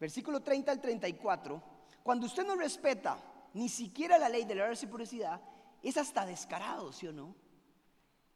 versículo 0.00 0.40
30 0.40 0.72
al 0.72 0.80
34. 0.80 1.62
Cuando 2.02 2.26
usted 2.26 2.44
no 2.44 2.56
respeta 2.56 3.22
ni 3.54 3.68
siquiera 3.68 4.18
la 4.18 4.28
ley 4.28 4.44
de 4.44 4.54
la 4.54 4.66
reciprocidad, 4.66 5.40
es 5.82 5.96
hasta 5.96 6.26
descarado, 6.26 6.92
¿sí 6.92 7.06
o 7.06 7.12
no? 7.12 7.34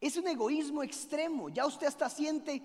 Es 0.00 0.16
un 0.16 0.26
egoísmo 0.26 0.82
extremo. 0.82 1.48
Ya 1.48 1.66
usted 1.66 1.86
hasta 1.86 2.08
siente, 2.08 2.62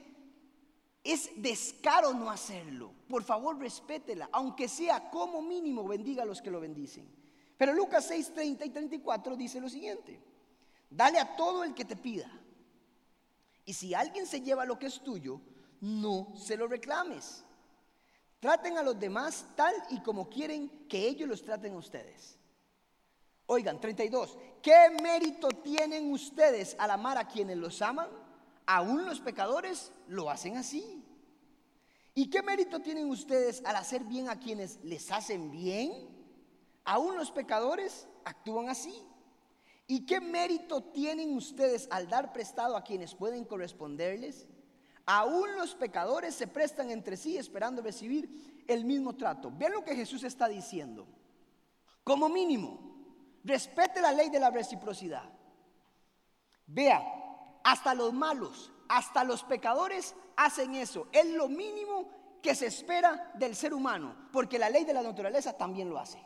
es 1.04 1.30
descaro 1.42 2.14
no 2.14 2.30
hacerlo. 2.30 2.92
Por 3.08 3.24
favor, 3.24 3.58
respétela, 3.60 4.30
aunque 4.32 4.68
sea 4.68 5.10
como 5.10 5.42
mínimo, 5.42 5.88
bendiga 5.88 6.24
a 6.24 6.26
los 6.26 6.42
que 6.42 6.52
lo 6.52 6.60
bendicen. 6.60 7.08
Pero 7.58 7.74
Lucas 7.74 8.06
6, 8.08 8.34
30 8.34 8.66
y 8.66 8.70
34 8.70 9.36
dice 9.36 9.60
lo 9.60 9.70
siguiente. 9.70 10.20
Dale 10.90 11.20
a 11.20 11.36
todo 11.36 11.64
el 11.64 11.74
que 11.74 11.86
te 11.86 11.96
pida. 11.96 12.32
Y 13.66 13.74
si 13.74 13.94
alguien 13.94 14.26
se 14.26 14.42
lleva 14.42 14.66
lo 14.66 14.80
que 14.80 14.86
es 14.86 15.02
tuyo, 15.02 15.42
no 15.82 16.34
se 16.36 16.56
lo 16.56 16.68
reclames. 16.68 17.44
Traten 18.40 18.78
a 18.78 18.84
los 18.84 19.00
demás 19.00 19.46
tal 19.56 19.74
y 19.90 20.00
como 20.02 20.30
quieren 20.30 20.88
que 20.88 21.08
ellos 21.08 21.28
los 21.28 21.44
traten 21.44 21.74
a 21.74 21.78
ustedes. 21.78 22.38
Oigan, 23.48 23.80
32. 23.80 24.38
¿Qué 24.62 24.90
mérito 25.02 25.48
tienen 25.50 26.12
ustedes 26.12 26.76
al 26.78 26.92
amar 26.92 27.18
a 27.18 27.28
quienes 27.28 27.58
los 27.58 27.82
aman? 27.82 28.10
Aún 28.66 29.06
los 29.06 29.22
pecadores 29.22 29.92
lo 30.08 30.30
hacen 30.30 30.58
así. 30.58 31.04
¿Y 32.14 32.30
qué 32.30 32.42
mérito 32.42 32.82
tienen 32.82 33.10
ustedes 33.10 33.64
al 33.66 33.76
hacer 33.76 34.04
bien 34.04 34.30
a 34.30 34.40
quienes 34.40 34.84
les 34.84 35.12
hacen 35.12 35.52
bien? 35.52 35.94
Aún 36.84 37.16
los 37.16 37.32
pecadores 37.32 38.08
actúan 38.26 38.70
así. 38.70 39.04
¿Y 39.88 40.06
qué 40.06 40.20
mérito 40.20 40.84
tienen 40.84 41.34
ustedes 41.34 41.88
al 41.90 42.10
dar 42.10 42.34
prestado 42.34 42.76
a 42.76 42.84
quienes 42.84 43.16
pueden 43.16 43.46
corresponderles? 43.46 44.48
Aún 45.08 45.56
los 45.56 45.74
pecadores 45.74 46.36
se 46.36 46.46
prestan 46.46 46.92
entre 46.92 47.18
sí 47.18 47.38
esperando 47.38 47.82
recibir 47.82 48.64
el 48.68 48.86
mismo 48.86 49.16
trato. 49.16 49.52
Vean 49.52 49.72
lo 49.72 49.84
que 49.84 49.96
Jesús 49.96 50.24
está 50.24 50.48
diciendo. 50.48 51.08
Como 52.04 52.30
mínimo, 52.30 52.88
Respete 53.48 54.02
la 54.02 54.12
ley 54.12 54.30
de 54.30 54.42
la 54.42 54.50
reciprocidad. 54.50 55.24
Vea, 56.66 57.02
hasta 57.64 57.94
los 57.94 58.12
malos, 58.12 58.74
hasta 58.90 59.24
los 59.24 59.42
pecadores 59.44 60.16
hacen 60.36 60.76
eso. 60.76 61.08
Es 61.14 61.28
lo 61.28 61.48
mínimo 61.48 62.10
que 62.44 62.54
se 62.54 62.66
espera 62.66 63.32
del 63.36 63.56
ser 63.56 63.74
humano, 63.74 64.28
porque 64.34 64.60
la 64.60 64.70
ley 64.70 64.84
de 64.84 64.94
la 64.94 65.02
naturaleza 65.02 65.54
también 65.54 65.90
lo 65.90 65.98
hace. 65.98 66.22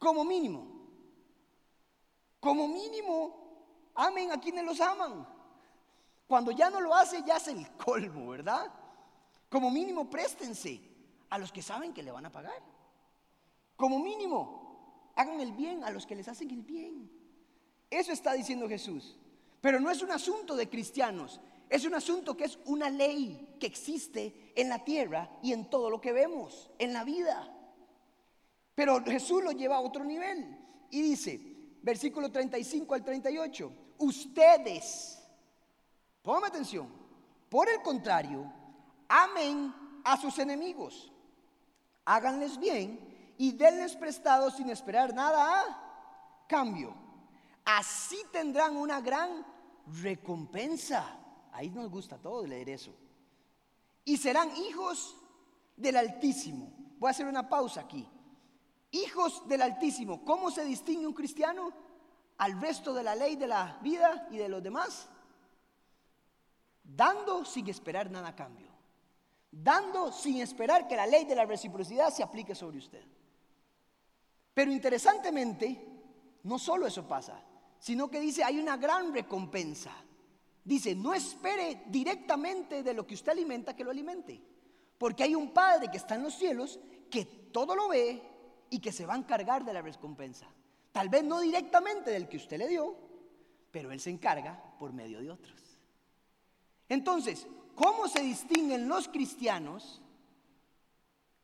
Como 0.00 0.24
mínimo. 0.24 0.66
Como 2.40 2.66
mínimo, 2.66 3.92
amen 3.94 4.32
a 4.32 4.40
quienes 4.40 4.64
los 4.64 4.80
aman. 4.80 5.24
Cuando 6.32 6.50
ya 6.50 6.70
no 6.70 6.80
lo 6.80 6.94
hace, 6.94 7.22
ya 7.26 7.36
es 7.36 7.48
el 7.48 7.72
colmo, 7.72 8.28
¿verdad? 8.28 8.72
Como 9.50 9.70
mínimo, 9.70 10.08
préstense 10.08 10.80
a 11.28 11.36
los 11.36 11.52
que 11.52 11.60
saben 11.60 11.92
que 11.92 12.02
le 12.02 12.10
van 12.10 12.24
a 12.24 12.32
pagar. 12.32 12.58
Como 13.76 13.98
mínimo, 13.98 15.12
hagan 15.14 15.40
el 15.40 15.52
bien 15.52 15.84
a 15.84 15.90
los 15.90 16.06
que 16.06 16.14
les 16.14 16.26
hacen 16.28 16.50
el 16.50 16.62
bien. 16.62 17.12
Eso 17.90 18.12
está 18.12 18.32
diciendo 18.32 18.66
Jesús. 18.66 19.18
Pero 19.60 19.78
no 19.78 19.90
es 19.90 20.00
un 20.00 20.10
asunto 20.10 20.56
de 20.56 20.70
cristianos, 20.70 21.38
es 21.68 21.84
un 21.84 21.94
asunto 21.94 22.34
que 22.34 22.44
es 22.44 22.58
una 22.64 22.88
ley 22.88 23.54
que 23.60 23.66
existe 23.66 24.54
en 24.56 24.70
la 24.70 24.82
tierra 24.82 25.38
y 25.42 25.52
en 25.52 25.68
todo 25.68 25.90
lo 25.90 26.00
que 26.00 26.12
vemos, 26.12 26.70
en 26.78 26.94
la 26.94 27.04
vida. 27.04 27.54
Pero 28.74 29.04
Jesús 29.04 29.44
lo 29.44 29.52
lleva 29.52 29.76
a 29.76 29.80
otro 29.80 30.02
nivel 30.02 30.58
y 30.90 31.02
dice, 31.02 31.38
versículo 31.82 32.32
35 32.32 32.94
al 32.94 33.04
38, 33.04 33.72
ustedes, 33.98 35.21
pongan 36.22 36.44
atención, 36.44 36.88
por 37.48 37.68
el 37.68 37.82
contrario, 37.82 38.50
amen 39.08 39.74
a 40.04 40.16
sus 40.16 40.38
enemigos, 40.38 41.12
háganles 42.04 42.58
bien 42.58 43.34
y 43.38 43.52
denles 43.52 43.96
prestado 43.96 44.50
sin 44.50 44.70
esperar 44.70 45.14
nada 45.14 45.60
a 45.60 46.46
cambio. 46.48 46.94
Así 47.64 48.18
tendrán 48.32 48.76
una 48.76 49.00
gran 49.00 49.44
recompensa. 50.02 51.18
Ahí 51.52 51.70
nos 51.70 51.90
gusta 51.90 52.18
todo 52.18 52.46
leer 52.46 52.70
eso. 52.70 52.94
Y 54.04 54.16
serán 54.16 54.56
hijos 54.56 55.16
del 55.76 55.96
Altísimo. 55.96 56.72
Voy 56.98 57.08
a 57.08 57.10
hacer 57.10 57.26
una 57.26 57.48
pausa 57.48 57.82
aquí. 57.82 58.08
Hijos 58.90 59.46
del 59.48 59.62
Altísimo. 59.62 60.24
¿Cómo 60.24 60.50
se 60.50 60.64
distingue 60.64 61.06
un 61.06 61.14
cristiano 61.14 61.72
al 62.38 62.60
resto 62.60 62.92
de 62.92 63.02
la 63.02 63.14
ley 63.14 63.36
de 63.36 63.46
la 63.46 63.78
vida 63.82 64.28
y 64.30 64.36
de 64.38 64.48
los 64.48 64.62
demás? 64.62 65.08
Dando 66.82 67.44
sin 67.44 67.68
esperar 67.68 68.10
nada 68.10 68.28
a 68.28 68.36
cambio. 68.36 68.68
Dando 69.50 70.12
sin 70.12 70.40
esperar 70.40 70.88
que 70.88 70.96
la 70.96 71.06
ley 71.06 71.24
de 71.24 71.34
la 71.34 71.44
reciprocidad 71.44 72.10
se 72.10 72.22
aplique 72.22 72.54
sobre 72.54 72.78
usted. 72.78 73.04
Pero 74.54 74.70
interesantemente, 74.70 75.78
no 76.44 76.58
solo 76.58 76.86
eso 76.86 77.06
pasa, 77.06 77.42
sino 77.78 78.10
que 78.10 78.20
dice 78.20 78.44
hay 78.44 78.58
una 78.58 78.76
gran 78.76 79.12
recompensa. 79.12 79.92
Dice, 80.64 80.94
no 80.94 81.12
espere 81.12 81.82
directamente 81.86 82.82
de 82.82 82.94
lo 82.94 83.06
que 83.06 83.14
usted 83.14 83.32
alimenta 83.32 83.74
que 83.74 83.84
lo 83.84 83.90
alimente. 83.90 84.40
Porque 84.96 85.24
hay 85.24 85.34
un 85.34 85.52
Padre 85.52 85.88
que 85.90 85.96
está 85.96 86.14
en 86.14 86.22
los 86.22 86.34
cielos, 86.34 86.78
que 87.10 87.24
todo 87.24 87.74
lo 87.74 87.88
ve 87.88 88.22
y 88.70 88.78
que 88.78 88.92
se 88.92 89.04
va 89.04 89.14
a 89.14 89.18
encargar 89.18 89.64
de 89.64 89.72
la 89.72 89.82
recompensa. 89.82 90.46
Tal 90.92 91.08
vez 91.08 91.24
no 91.24 91.40
directamente 91.40 92.10
del 92.10 92.28
que 92.28 92.36
usted 92.36 92.58
le 92.58 92.68
dio, 92.68 92.94
pero 93.70 93.90
Él 93.90 94.00
se 94.00 94.10
encarga 94.10 94.62
por 94.78 94.92
medio 94.92 95.20
de 95.20 95.30
otros. 95.30 95.71
Entonces, 96.92 97.46
¿cómo 97.74 98.06
se 98.06 98.20
distinguen 98.20 98.86
los 98.86 99.08
cristianos 99.08 100.02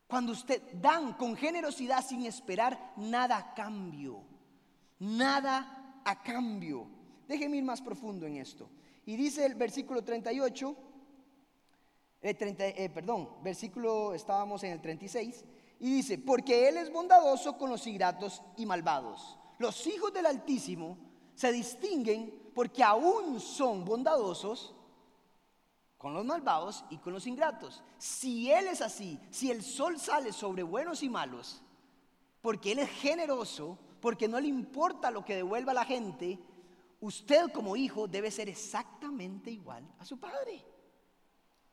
cuando 0.06 0.32
usted 0.32 0.60
dan 0.74 1.14
con 1.14 1.34
generosidad 1.36 2.04
sin 2.04 2.26
esperar 2.26 2.92
nada 2.98 3.38
a 3.38 3.54
cambio? 3.54 4.24
Nada 4.98 6.02
a 6.04 6.22
cambio. 6.22 6.86
Déjeme 7.26 7.56
ir 7.56 7.64
más 7.64 7.80
profundo 7.80 8.26
en 8.26 8.36
esto. 8.36 8.68
Y 9.06 9.16
dice 9.16 9.46
el 9.46 9.54
versículo 9.54 10.04
38, 10.04 10.76
eh, 12.20 12.36
eh, 12.76 12.90
perdón, 12.90 13.30
versículo, 13.42 14.12
estábamos 14.12 14.62
en 14.64 14.72
el 14.72 14.82
36, 14.82 15.46
y 15.80 15.90
dice, 15.90 16.18
porque 16.18 16.68
Él 16.68 16.76
es 16.76 16.92
bondadoso 16.92 17.56
con 17.56 17.70
los 17.70 17.86
ingratos 17.86 18.42
y 18.58 18.66
malvados. 18.66 19.38
Los 19.56 19.86
hijos 19.86 20.12
del 20.12 20.26
Altísimo 20.26 20.98
se 21.34 21.50
distinguen 21.52 22.50
porque 22.54 22.84
aún 22.84 23.40
son 23.40 23.86
bondadosos 23.86 24.74
con 25.98 26.14
los 26.14 26.24
malvados 26.24 26.84
y 26.90 26.98
con 26.98 27.12
los 27.12 27.26
ingratos. 27.26 27.82
Si 27.98 28.50
Él 28.50 28.68
es 28.68 28.80
así, 28.80 29.18
si 29.30 29.50
el 29.50 29.62
sol 29.62 29.98
sale 29.98 30.32
sobre 30.32 30.62
buenos 30.62 31.02
y 31.02 31.08
malos, 31.08 31.60
porque 32.40 32.72
Él 32.72 32.78
es 32.78 32.90
generoso, 32.90 33.76
porque 34.00 34.28
no 34.28 34.38
le 34.38 34.46
importa 34.46 35.10
lo 35.10 35.24
que 35.24 35.36
devuelva 35.36 35.74
la 35.74 35.84
gente, 35.84 36.38
usted 37.00 37.50
como 37.52 37.76
hijo 37.76 38.06
debe 38.06 38.30
ser 38.30 38.48
exactamente 38.48 39.50
igual 39.50 39.84
a 39.98 40.04
su 40.04 40.18
padre. 40.18 40.64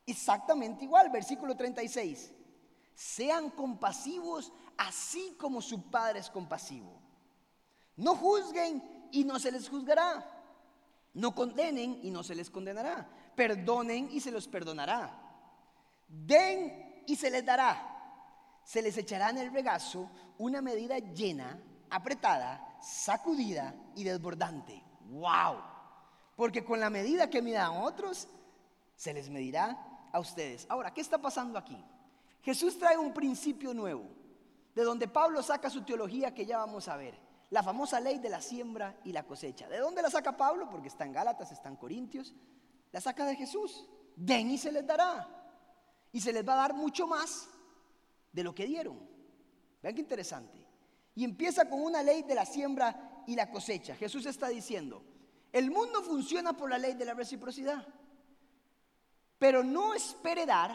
Exactamente 0.08 0.86
igual, 0.86 1.10
versículo 1.12 1.56
36. 1.56 2.34
Sean 2.96 3.52
compasivos 3.52 4.52
así 4.78 5.36
como 5.40 5.62
su 5.62 5.90
padre 5.90 6.20
es 6.20 6.30
compasivo. 6.30 7.00
No 7.96 8.16
juzguen 8.16 9.10
y 9.12 9.24
no 9.24 9.40
se 9.40 9.52
les 9.52 9.70
juzgará. 9.70 10.32
No 11.14 11.34
condenen 11.34 12.00
y 12.04 12.12
no 12.12 12.24
se 12.24 12.36
les 12.36 12.50
condenará. 12.50 13.08
Perdonen 13.36 14.10
y 14.12 14.20
se 14.20 14.32
los 14.32 14.48
perdonará. 14.48 15.12
Den 16.08 17.04
y 17.08 17.16
se 17.16 17.30
les 17.30 17.46
dará. 17.46 17.92
Se 18.64 18.82
les 18.82 18.98
echará 18.98 19.30
en 19.30 19.38
el 19.38 19.52
regazo 19.54 20.10
una 20.38 20.62
medida 20.62 20.98
llena, 20.98 21.60
apretada, 21.90 22.78
sacudida 22.82 23.74
y 23.96 24.04
desbordante. 24.04 24.84
¡Wow! 25.10 25.62
Porque 26.36 26.66
con 26.66 26.80
la 26.80 26.90
medida 26.90 27.30
que 27.30 27.42
midan 27.42 27.78
otros, 27.78 28.28
se 28.96 29.14
les 29.14 29.30
medirá 29.30 29.78
a 30.12 30.20
ustedes. 30.20 30.66
Ahora, 30.70 30.94
¿qué 30.94 31.02
está 31.02 31.18
pasando 31.18 31.60
aquí? 31.60 31.78
Jesús 32.42 32.78
trae 32.78 32.98
un 32.98 33.14
principio 33.14 33.74
nuevo, 33.74 34.04
de 34.74 34.84
donde 34.84 35.08
Pablo 35.08 35.42
saca 35.42 35.70
su 35.70 35.84
teología 35.84 36.34
que 36.34 36.46
ya 36.46 36.58
vamos 36.58 36.88
a 36.88 36.98
ver. 36.98 37.18
La 37.52 37.64
famosa 37.64 38.00
ley 38.00 38.18
de 38.20 38.30
la 38.30 38.42
siembra 38.42 38.96
y 39.04 39.12
la 39.12 39.24
cosecha. 39.24 39.68
¿De 39.68 39.80
dónde 39.80 40.02
la 40.02 40.10
saca 40.10 40.36
Pablo? 40.36 40.70
Porque 40.70 40.88
está 40.88 41.06
en 41.06 41.14
Gálatas, 41.14 41.52
está 41.52 41.70
en 41.70 41.76
Corintios. 41.76 42.34
La 42.96 43.02
saca 43.02 43.26
de 43.26 43.36
Jesús. 43.36 43.86
Den 44.16 44.52
y 44.52 44.58
se 44.58 44.72
les 44.72 44.88
dará. 44.88 45.28
Y 46.14 46.22
se 46.22 46.32
les 46.32 46.48
va 46.48 46.54
a 46.54 46.68
dar 46.68 46.74
mucho 46.74 47.06
más 47.06 47.50
de 48.32 48.42
lo 48.42 48.56
que 48.56 48.66
dieron. 48.66 48.98
Vean 49.84 49.94
qué 49.94 50.00
interesante. 50.00 50.66
Y 51.14 51.26
empieza 51.26 51.68
con 51.68 51.82
una 51.82 52.02
ley 52.02 52.24
de 52.24 52.36
la 52.36 52.46
siembra 52.46 53.24
y 53.28 53.36
la 53.36 53.52
cosecha. 53.52 53.98
Jesús 53.98 54.26
está 54.26 54.48
diciendo, 54.48 55.04
el 55.52 55.72
mundo 55.72 56.04
funciona 56.04 56.54
por 56.54 56.70
la 56.70 56.78
ley 56.78 56.94
de 56.94 57.04
la 57.04 57.14
reciprocidad, 57.14 57.86
pero 59.38 59.62
no 59.62 59.94
espere 59.94 60.46
dar 60.46 60.72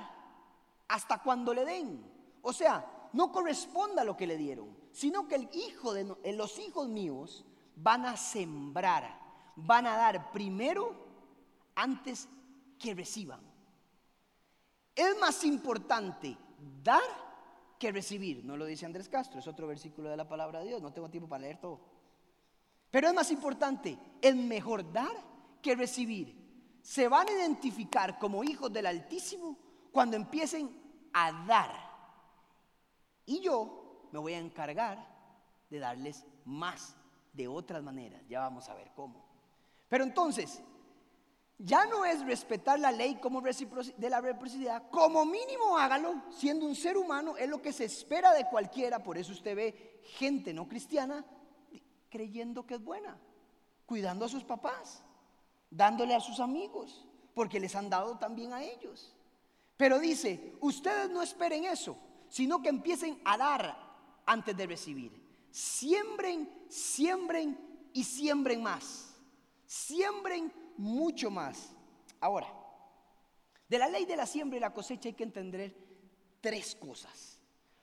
hasta 0.88 1.22
cuando 1.22 1.54
le 1.54 1.64
den. 1.64 2.04
O 2.42 2.52
sea, 2.52 3.08
no 3.14 3.32
corresponda 3.32 4.02
a 4.02 4.04
lo 4.04 4.18
que 4.18 4.26
le 4.26 4.36
dieron, 4.36 4.76
sino 4.92 5.26
que 5.26 5.36
el 5.36 5.48
hijo 5.54 5.94
de 5.94 6.14
eh, 6.22 6.34
los 6.34 6.58
hijos 6.58 6.86
míos 6.86 7.46
van 7.76 8.04
a 8.04 8.18
sembrar, 8.18 9.18
van 9.56 9.86
a 9.86 9.96
dar 9.96 10.30
primero 10.32 11.08
antes 11.74 12.28
que 12.78 12.94
reciban. 12.94 13.40
Es 14.94 15.18
más 15.18 15.44
importante 15.44 16.36
dar 16.82 17.02
que 17.78 17.90
recibir. 17.90 18.44
No 18.44 18.56
lo 18.56 18.66
dice 18.66 18.86
Andrés 18.86 19.08
Castro, 19.08 19.40
es 19.40 19.46
otro 19.46 19.66
versículo 19.66 20.10
de 20.10 20.16
la 20.16 20.28
palabra 20.28 20.60
de 20.60 20.68
Dios. 20.68 20.82
No 20.82 20.92
tengo 20.92 21.08
tiempo 21.08 21.28
para 21.28 21.42
leer 21.42 21.58
todo. 21.58 21.80
Pero 22.90 23.08
es 23.08 23.14
más 23.14 23.30
importante, 23.30 23.98
es 24.20 24.36
mejor 24.36 24.92
dar 24.92 25.12
que 25.62 25.74
recibir. 25.74 26.36
Se 26.82 27.08
van 27.08 27.28
a 27.28 27.32
identificar 27.32 28.18
como 28.18 28.42
hijos 28.42 28.72
del 28.72 28.86
Altísimo 28.86 29.56
cuando 29.92 30.16
empiecen 30.16 30.70
a 31.12 31.32
dar. 31.46 31.72
Y 33.26 33.40
yo 33.40 34.08
me 34.12 34.18
voy 34.18 34.34
a 34.34 34.38
encargar 34.38 35.06
de 35.68 35.78
darles 35.78 36.24
más 36.44 36.96
de 37.32 37.46
otras 37.48 37.82
maneras. 37.82 38.22
Ya 38.28 38.40
vamos 38.40 38.68
a 38.68 38.74
ver 38.74 38.90
cómo. 38.94 39.24
Pero 39.88 40.04
entonces, 40.04 40.62
ya 41.62 41.84
no 41.86 42.04
es 42.04 42.24
respetar 42.24 42.80
la 42.80 42.90
ley 42.90 43.16
como 43.16 43.42
de 43.42 44.10
la 44.10 44.20
reciprocidad, 44.20 44.88
como 44.90 45.26
mínimo 45.26 45.76
hágalo, 45.76 46.22
siendo 46.30 46.64
un 46.64 46.74
ser 46.74 46.96
humano, 46.96 47.36
es 47.36 47.48
lo 47.48 47.60
que 47.60 47.72
se 47.72 47.84
espera 47.84 48.32
de 48.32 48.48
cualquiera, 48.48 49.02
por 49.02 49.18
eso 49.18 49.32
usted 49.32 49.54
ve 49.54 50.00
gente 50.16 50.54
no 50.54 50.66
cristiana 50.66 51.24
creyendo 52.08 52.66
que 52.66 52.74
es 52.74 52.82
buena, 52.82 53.16
cuidando 53.84 54.24
a 54.24 54.28
sus 54.28 54.42
papás, 54.42 55.02
dándole 55.70 56.14
a 56.14 56.20
sus 56.20 56.40
amigos, 56.40 57.06
porque 57.34 57.60
les 57.60 57.74
han 57.76 57.90
dado 57.90 58.18
también 58.18 58.52
a 58.52 58.64
ellos. 58.64 59.14
Pero 59.76 59.98
dice, 59.98 60.56
ustedes 60.60 61.10
no 61.10 61.22
esperen 61.22 61.64
eso, 61.66 61.96
sino 62.28 62.62
que 62.62 62.70
empiecen 62.70 63.20
a 63.24 63.36
dar 63.36 63.76
antes 64.26 64.56
de 64.56 64.66
recibir. 64.66 65.12
Siembren, 65.50 66.48
siembren 66.68 67.58
y 67.92 68.04
siembren 68.04 68.62
más. 68.62 69.14
Siembren 69.66 70.52
mucho 70.76 71.30
más. 71.30 71.72
Ahora, 72.20 72.52
de 73.68 73.78
la 73.78 73.88
ley 73.88 74.04
de 74.04 74.16
la 74.16 74.26
siembra 74.26 74.56
y 74.56 74.60
la 74.60 74.74
cosecha 74.74 75.08
hay 75.08 75.14
que 75.14 75.24
entender 75.24 75.76
tres 76.40 76.74
cosas 76.74 77.38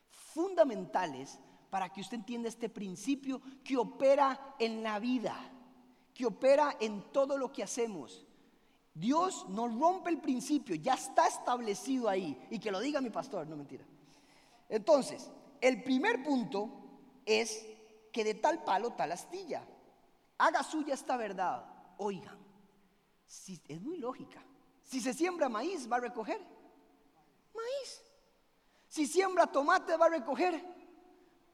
fundamentales 0.10 1.40
para 1.70 1.90
que 1.90 2.02
usted 2.02 2.18
entienda 2.18 2.50
este 2.50 2.70
principio 2.70 3.42
que 3.64 3.78
opera 3.78 4.56
en 4.60 4.84
la 4.84 5.00
vida, 5.00 5.36
que 6.14 6.26
opera 6.26 6.76
en 6.80 7.12
todo 7.12 7.38
lo 7.38 7.52
que 7.52 7.64
hacemos. 7.64 8.26
Dios 8.94 9.46
no 9.50 9.68
rompe 9.68 10.10
el 10.10 10.20
principio, 10.20 10.76
ya 10.76 10.96
está 10.96 11.28
establecido 11.28 12.10
ahí. 12.10 12.48
Y 12.50 12.60
que 12.60 12.72
lo 12.72 12.80
diga 12.80 13.00
mi 13.00 13.10
pastor, 13.10 13.48
no 13.48 13.56
mentira. 13.56 13.86
Entonces, 14.70 15.30
el 15.62 15.84
primer 15.84 16.24
punto 16.24 16.70
es 17.26 17.66
que 18.12 18.24
de 18.24 18.34
tal 18.34 18.64
palo, 18.64 18.94
tal 18.94 19.12
astilla. 19.12 19.64
Haga 20.40 20.64
suya 20.64 20.94
esta 20.94 21.18
verdad. 21.18 21.66
Oigan, 21.98 22.38
si, 23.28 23.62
es 23.68 23.82
muy 23.82 23.98
lógica. 23.98 24.44
Si 24.84 25.02
se 25.02 25.14
siembra 25.14 25.50
maíz, 25.50 25.92
va 25.92 25.98
a 25.98 26.02
recoger 26.02 26.40
maíz. 27.54 28.02
Si 28.88 29.06
siembra 29.06 29.48
tomate, 29.48 29.98
va 29.98 30.06
a 30.06 30.10
recoger 30.10 30.64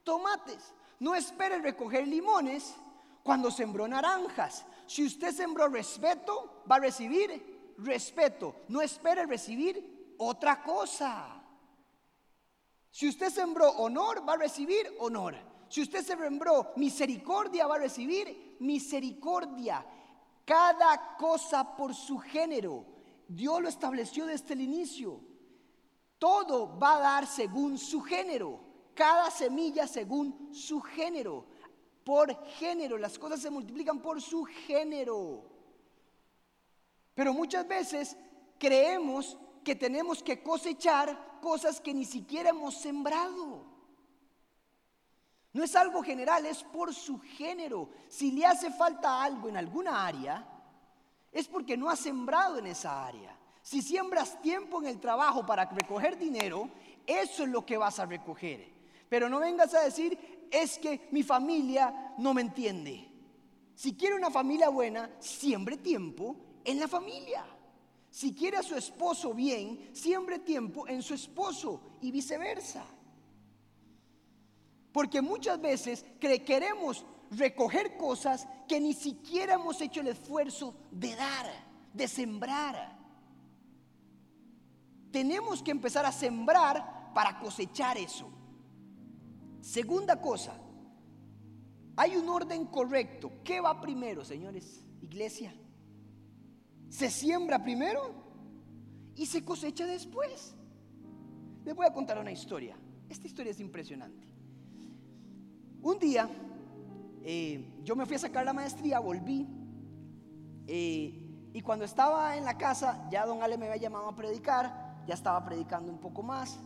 tomates. 0.03 0.73
No 0.99 1.15
espere 1.15 1.59
recoger 1.59 2.07
limones 2.07 2.75
cuando 3.23 3.49
sembró 3.49 3.87
naranjas. 3.87 4.65
Si 4.85 5.03
usted 5.03 5.33
sembró 5.33 5.67
respeto, 5.67 6.63
va 6.69 6.75
a 6.75 6.79
recibir 6.79 7.73
respeto. 7.79 8.55
No 8.67 8.81
espere 8.81 9.25
recibir 9.25 10.15
otra 10.17 10.61
cosa. 10.61 11.41
Si 12.91 13.07
usted 13.09 13.31
sembró 13.31 13.69
honor, 13.71 14.27
va 14.27 14.33
a 14.33 14.37
recibir 14.37 14.95
honor. 14.99 15.35
Si 15.67 15.81
usted 15.81 16.05
sembró 16.05 16.73
misericordia, 16.75 17.65
va 17.65 17.75
a 17.75 17.79
recibir 17.79 18.57
misericordia. 18.59 19.83
Cada 20.45 21.15
cosa 21.17 21.75
por 21.75 21.93
su 21.95 22.17
género. 22.19 22.85
Dios 23.27 23.61
lo 23.61 23.69
estableció 23.69 24.25
desde 24.25 24.53
el 24.53 24.61
inicio. 24.61 25.21
Todo 26.19 26.77
va 26.77 26.97
a 26.97 26.99
dar 26.99 27.27
según 27.27 27.77
su 27.77 28.01
género 28.01 28.73
cada 28.93 29.31
semilla 29.31 29.87
según 29.87 30.53
su 30.53 30.81
género. 30.81 31.45
Por 32.03 32.35
género, 32.45 32.97
las 32.97 33.17
cosas 33.17 33.41
se 33.41 33.49
multiplican 33.49 34.01
por 34.01 34.21
su 34.21 34.43
género. 34.43 35.43
Pero 37.15 37.33
muchas 37.33 37.67
veces 37.67 38.17
creemos 38.57 39.37
que 39.63 39.75
tenemos 39.75 40.21
que 40.21 40.43
cosechar 40.43 41.39
cosas 41.41 41.79
que 41.79 41.93
ni 41.93 42.05
siquiera 42.05 42.49
hemos 42.49 42.75
sembrado. 42.75 43.72
No 45.53 45.63
es 45.63 45.75
algo 45.75 46.01
general, 46.01 46.45
es 46.45 46.63
por 46.63 46.93
su 46.93 47.19
género. 47.19 47.89
Si 48.07 48.31
le 48.31 48.45
hace 48.45 48.71
falta 48.71 49.23
algo 49.23 49.49
en 49.49 49.57
alguna 49.57 50.05
área, 50.05 50.45
es 51.31 51.47
porque 51.47 51.77
no 51.77 51.89
ha 51.89 51.95
sembrado 51.95 52.57
en 52.57 52.67
esa 52.67 53.05
área. 53.05 53.37
Si 53.61 53.81
siembras 53.81 54.41
tiempo 54.41 54.81
en 54.81 54.87
el 54.87 54.99
trabajo 54.99 55.45
para 55.45 55.65
recoger 55.65 56.17
dinero, 56.17 56.69
eso 57.05 57.43
es 57.43 57.49
lo 57.49 57.65
que 57.65 57.77
vas 57.77 57.99
a 57.99 58.05
recoger. 58.05 58.67
Pero 59.07 59.29
no 59.29 59.39
vengas 59.39 59.73
a 59.75 59.83
decir, 59.83 60.47
es 60.51 60.79
que 60.79 61.07
mi 61.11 61.21
familia 61.21 62.13
no 62.17 62.33
me 62.33 62.41
entiende. 62.41 63.09
Si 63.75 63.95
quiere 63.95 64.15
una 64.15 64.31
familia 64.31 64.69
buena, 64.69 65.09
siembre 65.19 65.77
tiempo 65.77 66.35
en 66.63 66.79
la 66.79 66.87
familia. 66.87 67.45
Si 68.09 68.33
quiere 68.33 68.57
a 68.57 68.63
su 68.63 68.75
esposo 68.75 69.33
bien, 69.33 69.89
siembre 69.93 70.39
tiempo 70.39 70.87
en 70.87 71.01
su 71.01 71.13
esposo 71.13 71.81
y 72.01 72.11
viceversa. 72.11 72.85
Porque 74.93 75.21
muchas 75.21 75.59
veces 75.59 76.05
queremos 76.19 77.03
recoger 77.31 77.97
cosas 77.97 78.47
que 78.67 78.79
ni 78.79 78.93
siquiera 78.93 79.55
hemos 79.55 79.81
hecho 79.81 80.01
el 80.01 80.07
esfuerzo 80.07 80.75
de 80.91 81.15
dar, 81.15 81.47
de 81.93 82.07
sembrar. 82.07 82.95
Tenemos 85.11 85.63
que 85.63 85.71
empezar 85.71 86.05
a 86.05 86.11
sembrar 86.11 87.11
para 87.13 87.39
cosechar 87.39 87.97
eso. 87.97 88.29
Segunda 89.61 90.21
cosa, 90.21 90.53
hay 91.95 92.15
un 92.15 92.29
orden 92.29 92.65
correcto. 92.65 93.31
¿Qué 93.43 93.61
va 93.61 93.81
primero, 93.81 94.23
señores? 94.23 94.85
Iglesia. 95.01 95.55
Se 96.89 97.09
siembra 97.09 97.63
primero 97.63 98.13
y 99.15 99.25
se 99.25 99.43
cosecha 99.43 99.87
después. 99.87 100.55
Les 101.65 101.75
voy 101.75 101.87
a 101.87 101.93
contar 101.93 102.19
una 102.19 102.31
historia. 102.31 102.77
Esta 103.09 103.25
historia 103.25 103.51
es 103.51 103.59
impresionante. 103.59 104.32
Un 105.83 105.99
día, 105.99 106.29
eh, 107.23 107.81
yo 107.83 107.93
me 107.97 108.05
fui 108.05 108.15
a 108.15 108.19
sacar 108.19 108.45
la 108.45 108.53
maestría, 108.53 108.99
volví. 108.99 109.45
Eh, 110.65 111.49
y 111.51 111.61
cuando 111.61 111.83
estaba 111.83 112.37
en 112.37 112.45
la 112.45 112.57
casa, 112.57 113.05
ya 113.11 113.25
don 113.25 113.43
Ale 113.43 113.57
me 113.57 113.67
había 113.67 113.81
llamado 113.81 114.07
a 114.07 114.15
predicar, 114.15 115.03
ya 115.05 115.13
estaba 115.13 115.43
predicando 115.43 115.91
un 115.91 115.97
poco 115.97 116.23
más. 116.23 116.57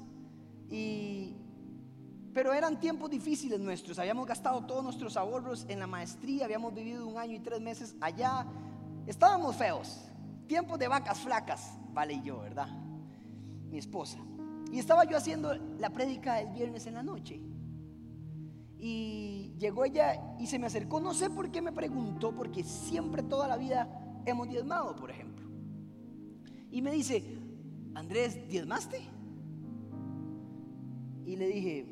Y, 0.70 1.36
pero 2.32 2.54
eran 2.54 2.80
tiempos 2.80 3.10
difíciles 3.10 3.60
nuestros, 3.60 3.98
habíamos 3.98 4.28
gastado 4.28 4.68
todos 4.68 4.84
nuestros 4.84 5.18
ahorros 5.18 5.66
en 5.68 5.80
la 5.80 5.88
maestría, 5.88 6.46
habíamos 6.46 6.76
vivido 6.76 7.08
un 7.08 7.18
año 7.18 7.34
y 7.34 7.40
tres 7.40 7.60
meses 7.60 7.96
allá, 8.00 8.46
estábamos 9.08 9.56
feos, 9.56 10.06
tiempos 10.46 10.78
de 10.78 10.88
vacas 10.90 11.18
flacas, 11.18 11.72
vale 11.92 12.14
y 12.14 12.22
yo, 12.22 12.42
¿verdad? 12.42 12.68
Mi 13.72 13.80
esposa. 13.80 14.20
Y 14.72 14.78
estaba 14.78 15.06
yo 15.06 15.18
haciendo 15.18 15.56
la 15.56 15.90
prédica 15.90 16.40
el 16.40 16.50
viernes 16.50 16.86
en 16.86 16.94
la 16.94 17.02
noche. 17.02 17.42
Y 18.80 19.54
llegó 19.58 19.86
ella 19.86 20.36
y 20.40 20.48
se 20.48 20.60
me 20.60 20.68
acercó, 20.68 21.00
no 21.00 21.14
sé 21.14 21.30
por 21.30 21.50
qué 21.50 21.62
me 21.62 21.72
preguntó, 21.72 22.36
porque 22.36 22.64
siempre 22.64 23.24
toda 23.24 23.48
la 23.48 23.58
vida 23.58 24.22
hemos 24.26 24.48
diezmado, 24.48 24.96
por 24.96 25.10
ejemplo. 25.10 25.48
Y 26.72 26.82
me 26.82 26.92
dice, 26.92 27.24
Andrés, 27.96 28.48
¿diezmaste? 28.48 29.02
Y 31.26 31.36
le 31.36 31.48
dije, 31.48 31.86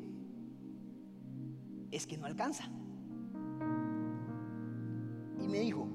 es 1.90 2.06
que 2.06 2.16
no 2.16 2.26
alcanza. 2.26 2.64
Y 5.40 5.48
me 5.48 5.60
dijo, 5.60 5.88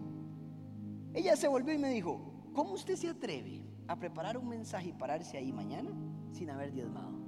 ella 1.14 1.36
se 1.36 1.48
volvió 1.48 1.74
y 1.74 1.78
me 1.78 1.90
dijo, 1.90 2.22
¿cómo 2.54 2.74
usted 2.74 2.96
se 2.96 3.10
atreve 3.10 3.64
a 3.88 3.98
preparar 3.98 4.38
un 4.38 4.48
mensaje 4.48 4.90
y 4.90 4.94
pararse 4.94 5.38
ahí 5.38 5.52
mañana 5.52 5.92
sin 6.32 6.50
haber 6.50 6.72
diezmado? 6.72 7.21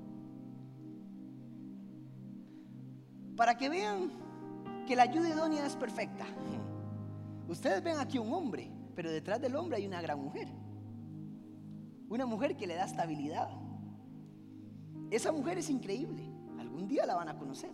Para 3.36 3.58
que 3.58 3.69
vean 3.69 4.12
que 4.88 4.96
la 4.96 5.04
ayuda 5.04 5.30
idónea 5.30 5.65
es 5.65 5.76
perfecta. 5.76 6.26
Ustedes 7.48 7.84
ven 7.84 7.98
aquí 7.98 8.17
un 8.17 8.32
hombre, 8.34 8.69
pero 8.96 9.12
detrás 9.12 9.41
del 9.41 9.56
hombre 9.56 9.78
hay 9.78 9.88
una 9.88 10.02
gran 10.02 10.19
mujer. 10.19 10.48
Una 12.10 12.26
mujer 12.26 12.56
que 12.56 12.67
le 12.67 12.76
da 12.76 12.86
estabilidad. 12.86 13.50
Esa 15.10 15.32
mujer 15.32 15.58
es 15.58 15.69
increíble. 15.69 16.24
Algún 16.60 16.88
día 16.88 17.06
la 17.06 17.15
van 17.15 17.30
a 17.30 17.38
conocer. 17.38 17.72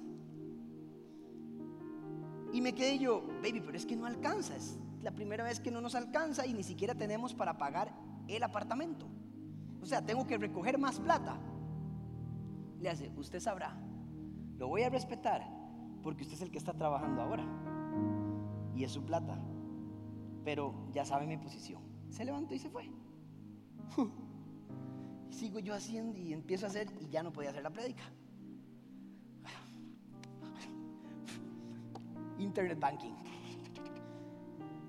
Y 2.52 2.62
me 2.62 2.74
quedé 2.74 2.98
yo, 2.98 3.22
baby, 3.43 3.62
pero 3.62 3.78
es 3.78 3.86
que 3.86 3.95
no 3.95 4.06
alcanza. 4.06 4.56
Es 4.56 4.78
la 5.02 5.12
primera 5.12 5.43
vez 5.43 5.60
que 5.60 5.72
no 5.72 5.82
nos 5.82 5.95
alcanza 5.95 6.45
y 6.45 6.54
ni 6.54 6.63
siquiera 6.63 6.95
tenemos 6.95 7.34
para 7.34 7.58
pagar 7.58 7.93
el 8.28 8.43
apartamento. 8.43 9.08
O 9.82 9.86
sea, 9.86 10.06
tengo 10.06 10.26
que 10.26 10.38
recoger 10.38 10.78
más 10.78 11.00
plata. 11.00 11.38
Le 12.80 12.89
hace, 12.89 13.12
usted 13.17 13.39
sabrá. 13.39 13.76
Lo 14.60 14.67
voy 14.67 14.84
a 14.84 14.89
respetar 14.89 15.48
porque 16.04 16.24
usted 16.24 16.36
es 16.36 16.41
el 16.41 16.52
que 16.52 16.58
está 16.58 16.74
trabajando 16.74 17.22
ahora. 17.22 17.45
Y 18.76 18.84
es 18.84 18.91
su 18.91 19.02
plata. 19.04 19.39
Pero 20.43 20.74
ya 20.91 21.06
sabe 21.06 21.26
mi 21.26 21.38
posición. 21.38 21.82
Se 22.10 22.26
levantó 22.26 22.54
y 22.54 22.60
se 22.60 22.69
fue. 22.69 22.91
sigo 25.32 25.60
yo 25.60 25.74
haciendo 25.74 26.19
y 26.19 26.34
empiezo 26.34 26.65
a 26.65 26.69
hacer 26.69 26.89
y 27.00 27.08
ya 27.08 27.24
no 27.24 27.32
podía 27.32 27.52
hacer 27.52 27.63
la 27.63 27.69
prédica. 27.69 28.04
Internet 32.38 32.80
banking. 32.80 33.13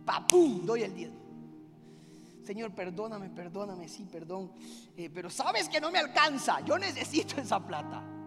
¡Papum! 0.04 0.66
Doy 0.66 0.83
el 0.83 0.94
10. 0.94 1.12
Señor, 2.42 2.74
perdóname, 2.74 3.30
perdóname, 3.30 3.87
sí, 3.87 4.04
perdón. 4.11 4.50
Eh, 4.96 5.09
pero 5.14 5.30
sabes 5.30 5.68
que 5.68 5.80
no 5.80 5.92
me 5.92 6.00
alcanza. 6.00 6.61
Yo 6.62 6.76
necesito 6.76 7.40
esa 7.40 7.64
plata. 7.64 8.19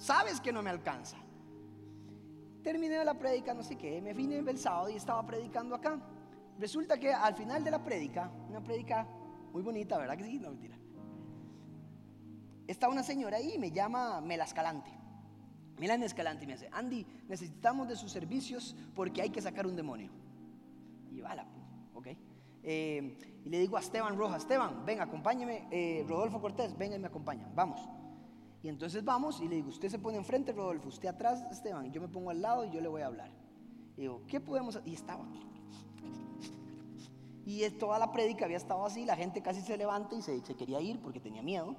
Sabes 0.00 0.40
que 0.40 0.50
no 0.50 0.62
me 0.62 0.70
alcanza. 0.70 1.18
Terminé 2.62 3.04
la 3.04 3.18
prédica, 3.18 3.52
no 3.52 3.62
sé 3.62 3.76
qué. 3.76 4.00
Me 4.00 4.14
vine 4.14 4.38
el 4.38 4.58
sábado 4.58 4.88
y 4.88 4.96
estaba 4.96 5.24
predicando 5.26 5.74
acá. 5.74 6.00
Resulta 6.58 6.98
que 6.98 7.12
al 7.12 7.34
final 7.34 7.62
de 7.62 7.70
la 7.70 7.84
prédica, 7.84 8.30
una 8.48 8.64
prédica 8.64 9.06
muy 9.52 9.62
bonita, 9.62 9.98
¿verdad 9.98 10.16
que 10.16 10.24
sí? 10.24 10.38
No 10.38 10.48
mentira. 10.48 10.78
Está 12.66 12.88
una 12.88 13.02
señora 13.02 13.36
ahí, 13.36 13.58
me 13.58 13.72
llama 13.72 14.22
Melascalante. 14.22 14.90
Milan 15.78 16.02
Escalante 16.02 16.44
y 16.44 16.46
me 16.46 16.54
dice, 16.54 16.70
Andy, 16.72 17.06
necesitamos 17.28 17.86
de 17.86 17.96
sus 17.96 18.10
servicios 18.10 18.74
porque 18.94 19.20
hay 19.20 19.28
que 19.28 19.42
sacar 19.42 19.66
un 19.66 19.76
demonio. 19.76 20.10
Y 21.10 21.16
yo, 21.16 21.26
ala, 21.26 21.46
ok. 21.94 22.06
Eh, 22.62 23.18
y 23.44 23.48
le 23.50 23.58
digo 23.58 23.76
a 23.76 23.80
Esteban 23.80 24.16
Rojas, 24.16 24.42
Esteban, 24.42 24.82
ven, 24.86 25.02
acompáñeme, 25.02 25.68
eh, 25.70 26.06
Rodolfo 26.08 26.40
Cortés, 26.40 26.76
venga 26.78 26.96
y 26.96 26.98
me 26.98 27.08
acompaña, 27.08 27.50
vamos. 27.54 27.86
Y 28.62 28.68
entonces 28.68 29.04
vamos 29.04 29.40
y 29.40 29.48
le 29.48 29.56
digo, 29.56 29.68
usted 29.68 29.88
se 29.88 29.98
pone 29.98 30.18
enfrente, 30.18 30.52
Rodolfo, 30.52 30.88
usted 30.88 31.08
atrás, 31.08 31.44
Esteban, 31.50 31.86
y 31.86 31.90
yo 31.90 32.00
me 32.00 32.08
pongo 32.08 32.30
al 32.30 32.42
lado 32.42 32.64
y 32.64 32.70
yo 32.70 32.80
le 32.80 32.88
voy 32.88 33.02
a 33.02 33.06
hablar. 33.06 33.30
Y 33.96 34.02
digo, 34.02 34.22
¿qué 34.26 34.40
podemos 34.40 34.76
hacer? 34.76 34.88
Y 34.88 34.94
estaba. 34.94 35.24
Y 37.46 37.68
toda 37.70 37.98
la 37.98 38.12
prédica 38.12 38.44
había 38.44 38.58
estado 38.58 38.84
así, 38.84 39.04
la 39.04 39.16
gente 39.16 39.42
casi 39.42 39.62
se 39.62 39.76
levanta 39.76 40.14
y 40.14 40.22
se, 40.22 40.44
se 40.44 40.54
quería 40.54 40.80
ir 40.80 41.00
porque 41.00 41.20
tenía 41.20 41.42
miedo. 41.42 41.74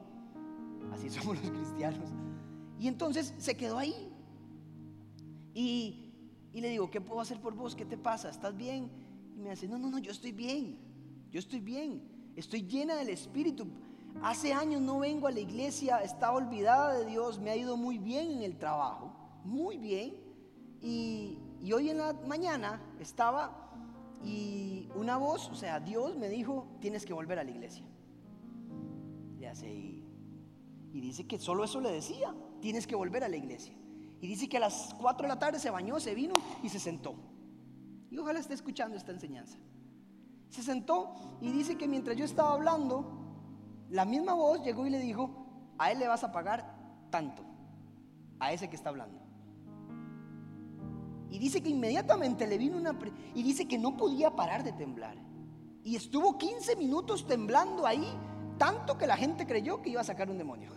Así 0.92 1.10
somos 1.10 1.40
los 1.42 1.52
cristianos. 1.52 2.10
Y 2.80 2.88
entonces 2.88 3.34
se 3.38 3.56
quedó 3.56 3.78
ahí. 3.78 4.12
Y, 5.54 6.14
le 6.54 6.70
digo, 6.70 6.90
¿qué 6.90 7.00
puedo 7.00 7.22
hacer 7.22 7.40
por 7.40 7.54
vos? 7.54 7.76
¿Qué 7.76 7.86
te 7.86 7.98
pasa? 7.98 8.30
¿Estás 8.30 8.56
bien? 8.56 8.90
Y 9.36 9.42
me 9.42 9.52
dice, 9.52 9.68
no, 9.68 9.78
no, 9.78 9.90
no, 9.90 10.00
yo 10.00 10.12
estoy 10.12 10.32
bien. 10.32 10.78
Yo 11.32 11.40
estoy 11.40 11.60
bien. 11.60 12.02
Estoy 12.36 12.64
llena 12.64 12.96
del 12.96 13.10
Espíritu. 13.10 13.68
Hace 14.22 14.54
años 14.54 14.82
no 14.82 15.00
vengo 15.00 15.28
a 15.28 15.32
la 15.32 15.40
iglesia, 15.40 15.98
estaba 16.00 16.38
olvidada 16.38 16.94
de 16.94 17.06
Dios, 17.06 17.40
me 17.40 17.52
ha 17.52 17.56
ido 17.56 17.78
muy 17.78 17.98
bien 17.98 18.32
en 18.32 18.44
el 18.44 18.58
trabajo, 18.58 19.12
muy 19.44 19.78
bien. 19.78 20.16
Y, 20.82 21.38
hoy 21.74 21.90
en 21.90 21.98
la 21.98 22.14
mañana 22.28 22.82
estaba 23.00 23.72
y 24.24 24.90
una 24.96 25.18
voz, 25.18 25.50
o 25.50 25.56
sea, 25.56 25.80
Dios 25.80 26.18
me 26.18 26.30
dijo, 26.30 26.68
tienes 26.80 27.06
que 27.06 27.14
volver 27.14 27.40
a 27.40 27.44
la 27.44 27.52
iglesia. 27.52 27.86
Y, 29.40 29.46
hace, 29.46 29.70
y 29.72 31.02
dice 31.02 31.26
que 31.26 31.40
solo 31.40 31.64
eso 31.64 31.80
le 31.82 31.92
decía 31.92 32.34
tienes 32.62 32.88
que 32.88 32.96
volver 32.96 33.24
a 33.26 33.28
la 33.28 33.36
iglesia. 33.36 33.74
Y 34.22 34.28
dice 34.28 34.48
que 34.48 34.58
a 34.58 34.62
las 34.62 34.96
4 35.00 35.24
de 35.24 35.28
la 35.28 35.40
tarde 35.40 35.60
se 35.60 35.72
bañó, 35.72 36.00
se 36.00 36.16
vino 36.16 36.36
y 36.64 36.70
se 36.70 36.80
sentó. 36.80 37.16
Y 38.10 38.18
ojalá 38.18 38.40
esté 38.40 38.54
escuchando 38.54 38.96
esta 38.96 39.12
enseñanza. 39.12 39.58
Se 40.50 40.62
sentó 40.62 41.16
y 41.42 41.52
dice 41.52 41.76
que 41.76 41.88
mientras 41.88 42.16
yo 42.16 42.24
estaba 42.24 42.54
hablando, 42.54 43.21
la 43.92 44.06
misma 44.06 44.34
voz 44.34 44.64
llegó 44.64 44.88
y 44.88 44.90
le 44.90 45.00
dijo, 45.00 45.30
a 45.78 45.92
él 45.92 46.00
le 46.00 46.08
vas 46.08 46.24
a 46.24 46.32
pagar 46.32 46.78
tanto, 47.10 47.44
a 48.40 48.54
ese 48.54 48.70
que 48.70 48.76
está 48.78 48.90
hablando. 48.90 49.20
Y 51.30 51.40
dice 51.40 51.62
que 51.62 51.70
inmediatamente 51.70 52.48
le 52.48 52.58
vino 52.58 52.78
una... 52.78 52.98
Y 53.36 53.44
dice 53.44 53.68
que 53.68 53.78
no 53.78 53.96
podía 53.96 54.36
parar 54.36 54.64
de 54.64 54.72
temblar. 54.72 55.16
Y 55.84 55.96
estuvo 55.96 56.38
15 56.38 56.76
minutos 56.78 57.28
temblando 57.28 57.86
ahí, 57.86 58.08
tanto 58.58 58.98
que 58.98 59.08
la 59.08 59.18
gente 59.18 59.46
creyó 59.46 59.82
que 59.82 59.90
iba 59.90 60.02
a 60.02 60.06
sacar 60.06 60.30
un 60.30 60.38
demonio. 60.38 60.72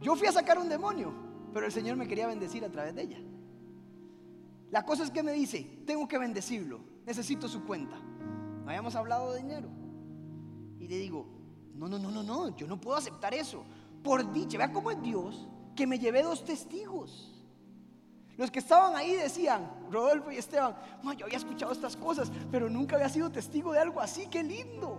Yo 0.00 0.14
fui 0.16 0.26
a 0.26 0.32
sacar 0.32 0.58
un 0.58 0.68
demonio, 0.68 1.12
pero 1.54 1.66
el 1.66 1.72
Señor 1.72 1.96
me 1.96 2.08
quería 2.08 2.26
bendecir 2.26 2.64
a 2.64 2.70
través 2.70 2.94
de 2.94 3.02
ella. 3.02 3.18
La 4.70 4.84
cosa 4.84 5.04
es 5.04 5.10
que 5.10 5.22
me 5.22 5.32
dice, 5.32 5.82
tengo 5.86 6.08
que 6.08 6.18
bendecirlo, 6.18 6.80
necesito 7.06 7.48
su 7.48 7.64
cuenta. 7.64 7.96
No 7.98 8.68
habíamos 8.68 8.94
hablado 8.94 9.32
de 9.32 9.42
dinero. 9.42 9.81
Y 10.82 10.88
le 10.88 10.98
digo, 10.98 11.24
no, 11.74 11.88
no, 11.88 11.98
no, 11.98 12.10
no, 12.10 12.22
no, 12.22 12.56
yo 12.56 12.66
no 12.66 12.80
puedo 12.80 12.96
aceptar 12.96 13.32
eso. 13.32 13.64
Por 14.02 14.32
dicha, 14.32 14.58
vea 14.58 14.72
cómo 14.72 14.90
es 14.90 15.00
Dios, 15.00 15.46
que 15.76 15.86
me 15.86 15.98
llevé 15.98 16.22
dos 16.22 16.44
testigos. 16.44 17.28
Los 18.36 18.50
que 18.50 18.58
estaban 18.58 18.96
ahí 18.96 19.12
decían, 19.12 19.70
Rodolfo 19.90 20.32
y 20.32 20.38
Esteban, 20.38 20.74
yo 21.16 21.26
había 21.26 21.38
escuchado 21.38 21.70
estas 21.70 21.96
cosas, 21.96 22.32
pero 22.50 22.68
nunca 22.68 22.96
había 22.96 23.08
sido 23.08 23.30
testigo 23.30 23.72
de 23.72 23.78
algo 23.78 24.00
así, 24.00 24.26
qué 24.26 24.42
lindo. 24.42 24.98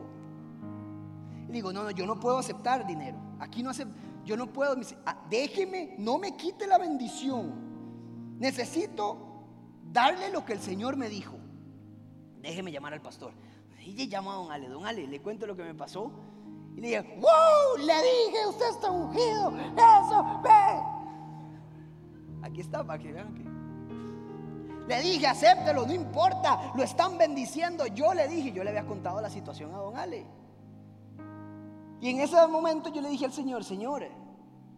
Y 1.50 1.52
digo, 1.52 1.74
no, 1.74 1.84
no, 1.84 1.91
yo 1.91 2.06
no 2.06 2.17
puedo 2.17 2.38
aceptar 2.38 2.88
dinero. 2.88 3.17
Aquí 3.39 3.62
no 3.62 3.72
acepto 3.72 3.93
yo 4.26 4.38
no 4.38 4.52
puedo, 4.52 4.78
ah, 5.06 5.17
déjeme, 5.30 5.96
no 5.98 6.17
me 6.17 6.38
quite 6.38 6.65
la 6.65 6.78
bendición. 6.78 8.39
Necesito 8.39 9.17
darle 9.91 10.30
lo 10.30 10.46
que 10.46 10.54
el 10.54 10.60
Señor 10.60 10.96
me 10.96 11.10
dijo. 11.10 11.38
déjeme 12.41 12.72
llamar 12.72 12.93
al 12.93 13.02
pastor. 13.02 13.34
Y 13.86 14.08
llamo 14.08 14.32
a 14.32 14.36
don 14.36 14.52
Ale, 14.52 14.69
don 14.69 14.86
Ale, 14.86 15.08
le 15.08 15.22
cuento 15.22 15.46
lo 15.46 15.56
que 15.56 15.63
me 15.63 15.76
pasó. 15.76 16.12
Y 16.76 16.82
le 16.82 16.88
dije, 16.88 17.19
wow, 17.19 17.78
le 17.78 17.93
dije, 17.93 18.48
usted 18.50 18.69
está 18.69 18.89
ungido, 18.89 19.54
eso, 19.76 20.41
ve. 20.43 20.93
Aquí 22.41 22.62
está, 22.62 22.84
para 22.84 23.02
que 23.02 23.12
vean 23.12 23.34
que... 23.36 23.54
Le 24.88 25.02
dije, 25.02 25.28
acéptelo, 25.28 25.86
no 25.86 25.93
importa, 25.93 26.74
lo 26.76 26.84
están 26.84 27.17
bendiciendo. 27.17 27.88
Yo 27.88 28.13
le 28.13 28.28
dije, 28.28 28.52
yo 28.52 28.63
le 28.63 28.72
había 28.72 28.86
contado 28.86 29.22
la 29.22 29.30
situación 29.30 29.74
a 29.74 29.78
don 29.78 29.96
Ale. 29.96 30.26
Y 32.02 32.10
en 32.10 32.19
ese 32.19 32.48
momento 32.48 32.91
yo 32.91 33.02
le 33.02 33.10
dije 33.10 33.26
al 33.26 33.32
Señor, 33.32 33.63
Señor, 33.63 34.04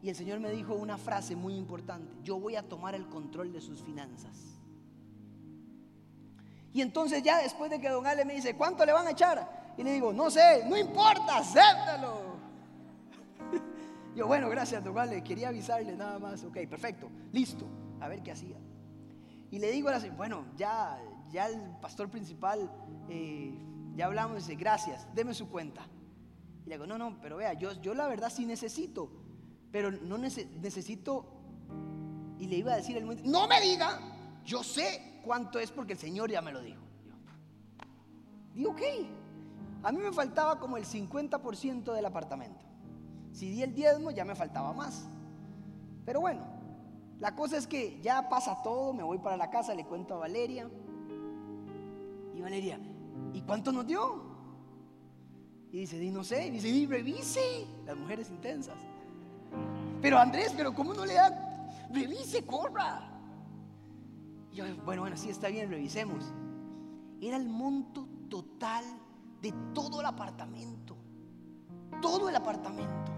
y 0.03 0.09
el 0.09 0.15
Señor 0.15 0.39
me 0.39 0.51
dijo 0.51 0.75
una 0.75 0.97
frase 0.99 1.35
muy 1.35 1.55
importante, 1.55 2.13
yo 2.21 2.39
voy 2.39 2.55
a 2.55 2.61
tomar 2.61 2.93
el 2.93 3.07
control 3.07 3.51
de 3.51 3.61
sus 3.61 3.81
finanzas. 3.81 4.54
Y 6.75 6.81
entonces 6.81 7.23
ya 7.23 7.41
después 7.41 7.71
de 7.71 7.79
que 7.79 7.87
don 7.87 8.05
Ale 8.05 8.25
me 8.25 8.33
dice, 8.33 8.53
¿cuánto 8.53 8.85
le 8.85 8.91
van 8.91 9.07
a 9.07 9.11
echar? 9.11 9.71
Y 9.77 9.83
le 9.83 9.93
digo, 9.93 10.11
no 10.11 10.29
sé, 10.29 10.65
no 10.67 10.75
importa, 10.75 11.37
acéptalo. 11.37 12.35
Yo, 14.13 14.27
bueno, 14.27 14.49
gracias, 14.49 14.83
don 14.83 14.99
Ale, 14.99 15.23
quería 15.23 15.47
avisarle 15.47 15.95
nada 15.95 16.19
más. 16.19 16.43
Ok, 16.43 16.57
perfecto, 16.69 17.09
listo, 17.31 17.65
a 18.01 18.09
ver 18.09 18.21
qué 18.21 18.33
hacía. 18.33 18.57
Y 19.51 19.59
le 19.59 19.71
digo 19.71 19.87
a 19.87 19.97
la 19.97 20.11
bueno, 20.17 20.47
ya, 20.57 20.99
ya 21.31 21.47
el 21.47 21.61
pastor 21.79 22.09
principal, 22.09 22.69
eh, 23.07 23.57
ya 23.95 24.07
hablamos, 24.07 24.45
dice, 24.45 24.55
gracias, 24.55 25.07
deme 25.15 25.33
su 25.33 25.47
cuenta. 25.47 25.87
Y 26.65 26.67
le 26.67 26.75
digo, 26.75 26.85
no, 26.85 26.97
no, 26.97 27.21
pero 27.21 27.37
vea, 27.37 27.53
yo, 27.53 27.71
yo 27.81 27.93
la 27.93 28.05
verdad 28.09 28.29
sí 28.29 28.45
necesito, 28.45 29.09
pero 29.71 29.91
no 29.91 30.17
necesito. 30.17 31.25
Y 32.37 32.47
le 32.47 32.57
iba 32.57 32.73
a 32.73 32.75
decir 32.75 32.97
el 32.97 33.05
momento, 33.05 33.23
no 33.25 33.47
me 33.47 33.61
diga, 33.61 33.97
yo 34.43 34.61
sé 34.61 35.14
cuánto 35.25 35.59
es 35.59 35.71
porque 35.71 35.93
el 35.93 35.99
Señor 35.99 36.29
ya 36.29 36.41
me 36.41 36.53
lo 36.53 36.61
dijo. 36.61 36.81
Digo, 38.53 38.71
ok, 38.71 38.81
a 39.83 39.91
mí 39.91 39.97
me 39.97 40.13
faltaba 40.13 40.59
como 40.59 40.77
el 40.77 40.85
50% 40.85 41.93
del 41.93 42.05
apartamento. 42.05 42.63
Si 43.33 43.49
di 43.49 43.63
el 43.63 43.73
diezmo, 43.73 44.11
ya 44.11 44.23
me 44.23 44.35
faltaba 44.35 44.71
más. 44.71 45.07
Pero 46.05 46.21
bueno, 46.21 46.45
la 47.19 47.35
cosa 47.35 47.57
es 47.57 47.67
que 47.67 47.99
ya 48.01 48.29
pasa 48.29 48.61
todo, 48.63 48.93
me 48.93 49.03
voy 49.03 49.17
para 49.17 49.35
la 49.35 49.49
casa, 49.49 49.73
le 49.73 49.85
cuento 49.85 50.13
a 50.13 50.19
Valeria. 50.19 50.69
Y 52.33 52.41
Valeria, 52.41 52.79
¿y 53.33 53.41
cuánto 53.41 53.71
nos 53.71 53.87
dio? 53.87 54.23
Y 55.71 55.79
dice, 55.79 56.01
y 56.01 56.11
no 56.11 56.23
sé, 56.23 56.47
y 56.47 56.51
dice, 56.51 56.69
y 56.69 56.85
revise, 56.85 57.65
las 57.85 57.97
mujeres 57.97 58.29
intensas. 58.29 58.77
Pero 60.01 60.19
Andrés, 60.19 60.53
pero 60.55 60.73
¿cómo 60.73 60.93
no 60.93 61.05
le 61.05 61.15
da? 61.15 61.67
Revise, 61.91 62.45
corra. 62.45 63.14
Y 64.55 64.59
yo, 64.59 64.63
bueno, 64.85 65.01
bueno, 65.01 65.17
sí 65.17 65.29
está 65.29 65.49
bien, 65.49 65.69
revisemos. 65.69 66.33
Era 67.19 67.35
el 67.35 67.49
monto 67.49 68.07
total 68.29 68.85
de 69.41 69.53
todo 69.73 69.99
el 69.99 70.05
apartamento. 70.05 70.95
Todo 72.01 72.29
el 72.29 72.35
apartamento. 72.37 73.11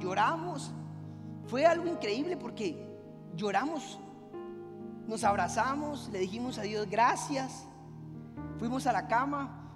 Lloramos. 0.00 0.72
Fue 1.48 1.66
algo 1.66 1.86
increíble 1.86 2.38
porque 2.38 2.82
lloramos, 3.36 4.00
nos 5.06 5.22
abrazamos, 5.22 6.08
le 6.10 6.20
dijimos 6.20 6.56
a 6.56 6.62
Dios 6.62 6.88
gracias. 6.88 7.68
Fuimos 8.58 8.86
a 8.86 8.92
la 8.92 9.06
cama 9.06 9.70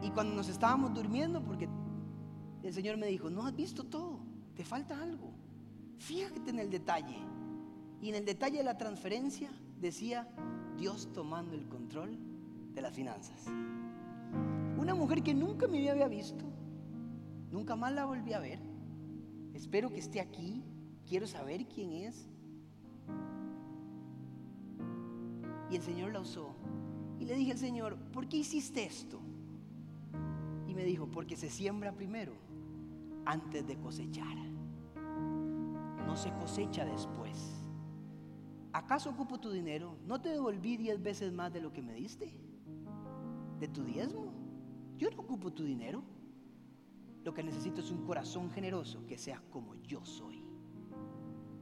y 0.00 0.10
cuando 0.10 0.32
nos 0.36 0.48
estábamos 0.48 0.94
durmiendo, 0.94 1.42
porque 1.42 1.68
el 2.62 2.72
Señor 2.72 2.98
me 2.98 3.08
dijo, 3.08 3.30
no 3.30 3.44
has 3.44 3.56
visto 3.56 3.82
todo, 3.82 4.20
te 4.54 4.64
falta 4.64 4.96
algo. 5.02 5.32
Fíjate 5.98 6.50
en 6.50 6.60
el 6.60 6.70
detalle. 6.70 7.33
Y 8.04 8.10
en 8.10 8.16
el 8.16 8.26
detalle 8.26 8.58
de 8.58 8.64
la 8.64 8.76
transferencia 8.76 9.50
decía 9.80 10.28
Dios 10.76 11.08
tomando 11.14 11.54
el 11.54 11.66
control 11.66 12.18
de 12.74 12.82
las 12.82 12.92
finanzas. 12.92 13.46
Una 14.76 14.94
mujer 14.94 15.22
que 15.22 15.32
nunca 15.32 15.66
me 15.66 15.88
había 15.88 16.06
visto, 16.06 16.44
nunca 17.50 17.76
más 17.76 17.94
la 17.94 18.04
volví 18.04 18.34
a 18.34 18.40
ver. 18.40 18.58
Espero 19.54 19.88
que 19.88 20.00
esté 20.00 20.20
aquí, 20.20 20.62
quiero 21.08 21.26
saber 21.26 21.64
quién 21.66 21.92
es. 21.92 22.28
Y 25.70 25.76
el 25.76 25.82
Señor 25.82 26.12
la 26.12 26.20
usó. 26.20 26.54
Y 27.18 27.24
le 27.24 27.36
dije 27.36 27.52
al 27.52 27.58
Señor, 27.58 27.96
¿por 28.12 28.28
qué 28.28 28.36
hiciste 28.36 28.84
esto? 28.84 29.18
me 30.74 30.84
dijo, 30.84 31.06
porque 31.06 31.36
se 31.36 31.48
siembra 31.48 31.92
primero 31.92 32.34
antes 33.24 33.66
de 33.66 33.76
cosechar. 33.78 34.36
No 36.06 36.16
se 36.18 36.30
cosecha 36.32 36.84
después. 36.84 37.53
¿Acaso 38.74 39.08
ocupo 39.10 39.38
tu 39.38 39.52
dinero? 39.52 39.96
¿No 40.04 40.20
te 40.20 40.30
devolví 40.30 40.76
diez 40.76 41.00
veces 41.00 41.32
más 41.32 41.52
de 41.52 41.60
lo 41.60 41.72
que 41.72 41.80
me 41.80 41.94
diste? 41.94 42.36
¿De 43.60 43.68
tu 43.68 43.84
diezmo? 43.84 44.32
Yo 44.98 45.08
no 45.12 45.22
ocupo 45.22 45.52
tu 45.52 45.62
dinero. 45.62 46.02
Lo 47.22 47.32
que 47.32 47.44
necesito 47.44 47.80
es 47.80 47.92
un 47.92 48.04
corazón 48.04 48.50
generoso 48.50 49.06
que 49.06 49.16
sea 49.16 49.40
como 49.52 49.76
yo 49.76 50.04
soy. 50.04 50.44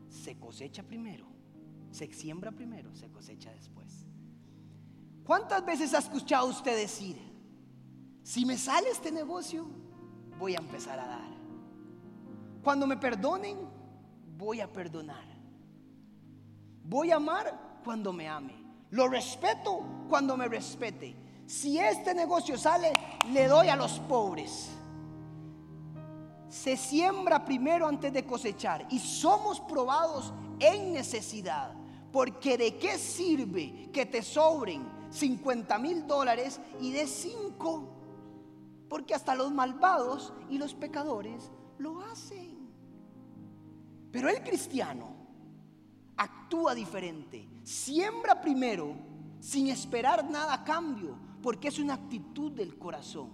Se 0.09 0.38
cosecha 0.40 0.83
primero, 0.83 1.27
se 1.90 2.11
siembra 2.14 2.51
primero, 2.51 2.94
se 2.94 3.11
cosecha 3.11 3.53
después. 3.53 4.07
¿Cuántas 5.22 5.66
veces 5.66 5.92
ha 5.92 5.98
escuchado 5.98 6.48
usted 6.48 6.75
decir, 6.75 7.18
si 8.22 8.46
me 8.46 8.57
sale 8.57 8.88
este 8.88 9.12
negocio, 9.12 9.66
voy 10.38 10.55
a 10.55 10.61
empezar 10.61 10.98
a 10.98 11.07
dar. 11.07 11.31
Cuando 12.64 12.87
me 12.87 12.96
perdonen, 12.96 13.59
voy 14.38 14.61
a 14.61 14.72
perdonar. 14.72 15.32
Voy 16.85 17.11
a 17.11 17.16
amar 17.16 17.81
cuando 17.85 18.12
me 18.12 18.29
ame. 18.29 18.55
Lo 18.90 19.09
respeto 19.09 19.81
cuando 20.09 20.37
me 20.37 20.49
respete. 20.49 21.16
Si 21.47 21.79
este 21.79 22.14
negocio 22.14 22.57
sale, 22.57 22.92
le 23.33 23.47
doy 23.47 23.68
a 23.68 23.77
los 23.77 23.99
pobres. 24.01 24.71
Se 26.49 26.77
siembra 26.77 27.45
primero 27.45 27.87
antes 27.87 28.12
de 28.12 28.25
cosechar 28.25 28.87
y 28.90 28.99
somos 28.99 29.61
probados 29.61 30.33
en 30.61 30.92
necesidad. 30.92 31.73
Porque 32.12 32.59
de 32.59 32.77
qué 32.77 32.99
sirve 32.99 33.88
que 33.90 34.05
te 34.05 34.23
sobren 34.23 34.87
50 35.11 35.79
mil 35.79 36.07
dólares 36.07 36.61
y 36.81 36.92
de 36.92 37.07
5 37.07 37.92
porque 38.92 39.14
hasta 39.14 39.35
los 39.35 39.51
malvados 39.51 40.35
y 40.51 40.59
los 40.59 40.75
pecadores 40.75 41.51
lo 41.79 42.03
hacen. 42.03 42.68
Pero 44.11 44.29
el 44.29 44.42
cristiano 44.42 45.16
actúa 46.22 46.74
diferente. 46.74 47.48
Siembra 47.62 48.40
primero 48.40 48.94
sin 49.40 49.68
esperar 49.68 50.28
nada 50.30 50.54
a 50.54 50.64
cambio, 50.64 51.16
porque 51.42 51.68
es 51.68 51.78
una 51.78 51.94
actitud 51.94 52.52
del 52.52 52.78
corazón. 52.78 53.30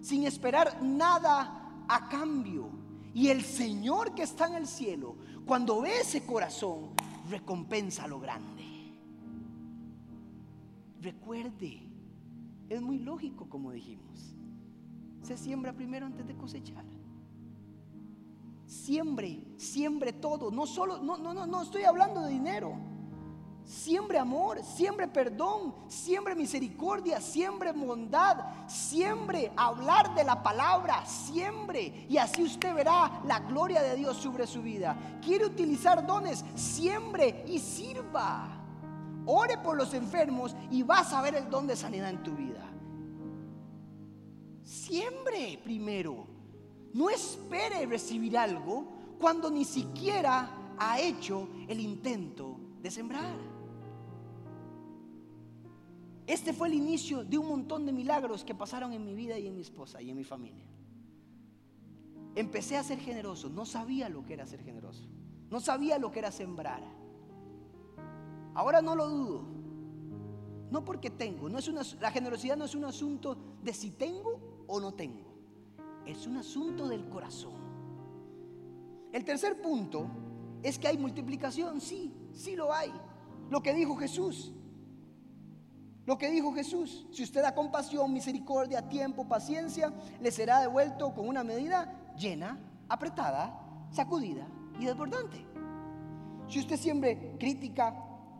Sin 0.00 0.24
esperar 0.24 0.82
nada 0.82 1.84
a 1.88 2.08
cambio. 2.08 2.70
Y 3.14 3.28
el 3.28 3.42
Señor 3.42 4.14
que 4.14 4.22
está 4.22 4.46
en 4.46 4.54
el 4.54 4.66
cielo, 4.66 5.16
cuando 5.46 5.80
ve 5.80 6.00
ese 6.00 6.24
corazón, 6.24 6.90
recompensa 7.30 8.06
lo 8.06 8.20
grande. 8.20 8.64
Recuerde, 11.00 11.80
es 12.68 12.82
muy 12.82 12.98
lógico 12.98 13.48
como 13.48 13.72
dijimos 13.72 14.38
se 15.28 15.36
siembra 15.36 15.74
primero 15.74 16.06
antes 16.06 16.26
de 16.26 16.34
cosechar. 16.34 16.84
Siembre, 18.68 19.40
siembre 19.56 20.12
todo. 20.12 20.50
No 20.50 20.66
solo, 20.66 20.98
no, 20.98 21.16
no, 21.16 21.32
no, 21.32 21.46
no 21.46 21.62
estoy 21.62 21.84
hablando 21.84 22.20
de 22.20 22.28
dinero. 22.28 22.74
Siembre 23.64 24.18
amor, 24.18 24.62
siembre 24.62 25.08
perdón, 25.08 25.74
siembre 25.88 26.34
misericordia, 26.34 27.20
siembre 27.20 27.72
bondad, 27.72 28.36
siembre 28.66 29.52
hablar 29.56 30.14
de 30.14 30.24
la 30.24 30.42
palabra, 30.42 31.04
siembre. 31.06 32.06
Y 32.10 32.18
así 32.18 32.42
usted 32.42 32.74
verá 32.74 33.22
la 33.24 33.40
gloria 33.40 33.80
de 33.82 33.96
Dios 33.96 34.18
sobre 34.18 34.46
su 34.46 34.60
vida. 34.60 34.96
Quiere 35.22 35.46
utilizar 35.46 36.06
dones, 36.06 36.44
siembre 36.54 37.44
y 37.46 37.58
sirva. 37.58 38.48
Ore 39.24 39.56
por 39.58 39.78
los 39.78 39.94
enfermos 39.94 40.54
y 40.70 40.82
vas 40.82 41.14
a 41.14 41.22
ver 41.22 41.34
el 41.36 41.48
don 41.48 41.66
de 41.66 41.76
sanidad 41.76 42.10
en 42.10 42.22
tu 42.22 42.34
vida. 42.34 42.66
Siembre 44.62 45.58
primero. 45.64 46.37
No 46.94 47.10
espere 47.10 47.86
recibir 47.86 48.36
algo 48.36 48.86
cuando 49.18 49.50
ni 49.50 49.64
siquiera 49.64 50.74
ha 50.78 51.00
hecho 51.00 51.48
el 51.68 51.80
intento 51.80 52.56
de 52.80 52.90
sembrar. 52.90 53.36
Este 56.26 56.52
fue 56.52 56.68
el 56.68 56.74
inicio 56.74 57.24
de 57.24 57.38
un 57.38 57.48
montón 57.48 57.86
de 57.86 57.92
milagros 57.92 58.44
que 58.44 58.54
pasaron 58.54 58.92
en 58.92 59.04
mi 59.04 59.14
vida 59.14 59.38
y 59.38 59.46
en 59.46 59.54
mi 59.54 59.62
esposa 59.62 60.02
y 60.02 60.10
en 60.10 60.16
mi 60.16 60.24
familia. 60.24 60.66
Empecé 62.34 62.76
a 62.76 62.84
ser 62.84 62.98
generoso, 62.98 63.48
no 63.48 63.64
sabía 63.64 64.08
lo 64.08 64.24
que 64.24 64.34
era 64.34 64.46
ser 64.46 64.62
generoso, 64.62 65.08
no 65.50 65.58
sabía 65.58 65.98
lo 65.98 66.10
que 66.10 66.18
era 66.18 66.30
sembrar. 66.30 66.82
Ahora 68.54 68.82
no 68.82 68.94
lo 68.94 69.08
dudo, 69.08 69.44
no 70.70 70.84
porque 70.84 71.10
tengo, 71.10 71.48
no 71.48 71.58
es 71.58 71.68
una, 71.68 71.80
la 72.00 72.10
generosidad 72.10 72.56
no 72.56 72.66
es 72.66 72.74
un 72.74 72.84
asunto 72.84 73.38
de 73.62 73.72
si 73.72 73.90
tengo 73.92 74.64
o 74.66 74.80
no 74.80 74.92
tengo. 74.92 75.27
Es 76.08 76.26
un 76.26 76.38
asunto 76.38 76.88
del 76.88 77.06
corazón. 77.10 77.52
El 79.12 79.26
tercer 79.26 79.60
punto 79.60 80.06
es 80.62 80.78
que 80.78 80.88
hay 80.88 80.96
multiplicación. 80.96 81.82
Sí, 81.82 82.14
sí 82.32 82.56
lo 82.56 82.72
hay. 82.72 82.90
Lo 83.50 83.62
que 83.62 83.74
dijo 83.74 83.94
Jesús. 83.94 84.54
Lo 86.06 86.16
que 86.16 86.30
dijo 86.30 86.54
Jesús, 86.54 87.06
si 87.12 87.22
usted 87.22 87.42
da 87.42 87.54
compasión, 87.54 88.10
misericordia, 88.10 88.88
tiempo, 88.88 89.28
paciencia, 89.28 89.92
le 90.22 90.30
será 90.30 90.62
devuelto 90.62 91.12
con 91.12 91.28
una 91.28 91.44
medida 91.44 92.14
llena, 92.16 92.58
apretada, 92.88 93.86
sacudida 93.90 94.48
y 94.80 94.86
desbordante. 94.86 95.44
Si 96.48 96.58
usted 96.58 96.78
siempre 96.78 97.36
crítica, 97.38 97.94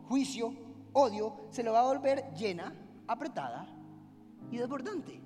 juicio, 0.09 0.55
odio, 0.95 1.37
se 1.51 1.63
lo 1.63 1.75
va 1.75 1.81
a 1.81 1.93
volver 1.93 2.33
llena, 2.33 2.75
apretada 3.07 3.69
y 4.51 4.57
desbordante. 4.57 5.21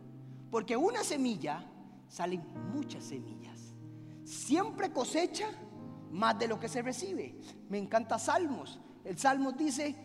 Porque 0.51 0.77
una 0.77 1.05
semilla 1.05 1.65
salen 2.13 2.45
muchas 2.75 3.05
semillas. 3.05 3.75
Siempre 4.23 4.93
cosecha 4.93 5.49
más 6.11 6.39
de 6.39 6.47
lo 6.47 6.61
que 6.61 6.69
se 6.69 6.83
recibe. 6.83 7.41
Me 7.71 7.79
encanta 7.79 8.19
Salmos. 8.19 8.79
El 9.03 9.17
Salmos 9.17 9.57
dice, 9.57 9.97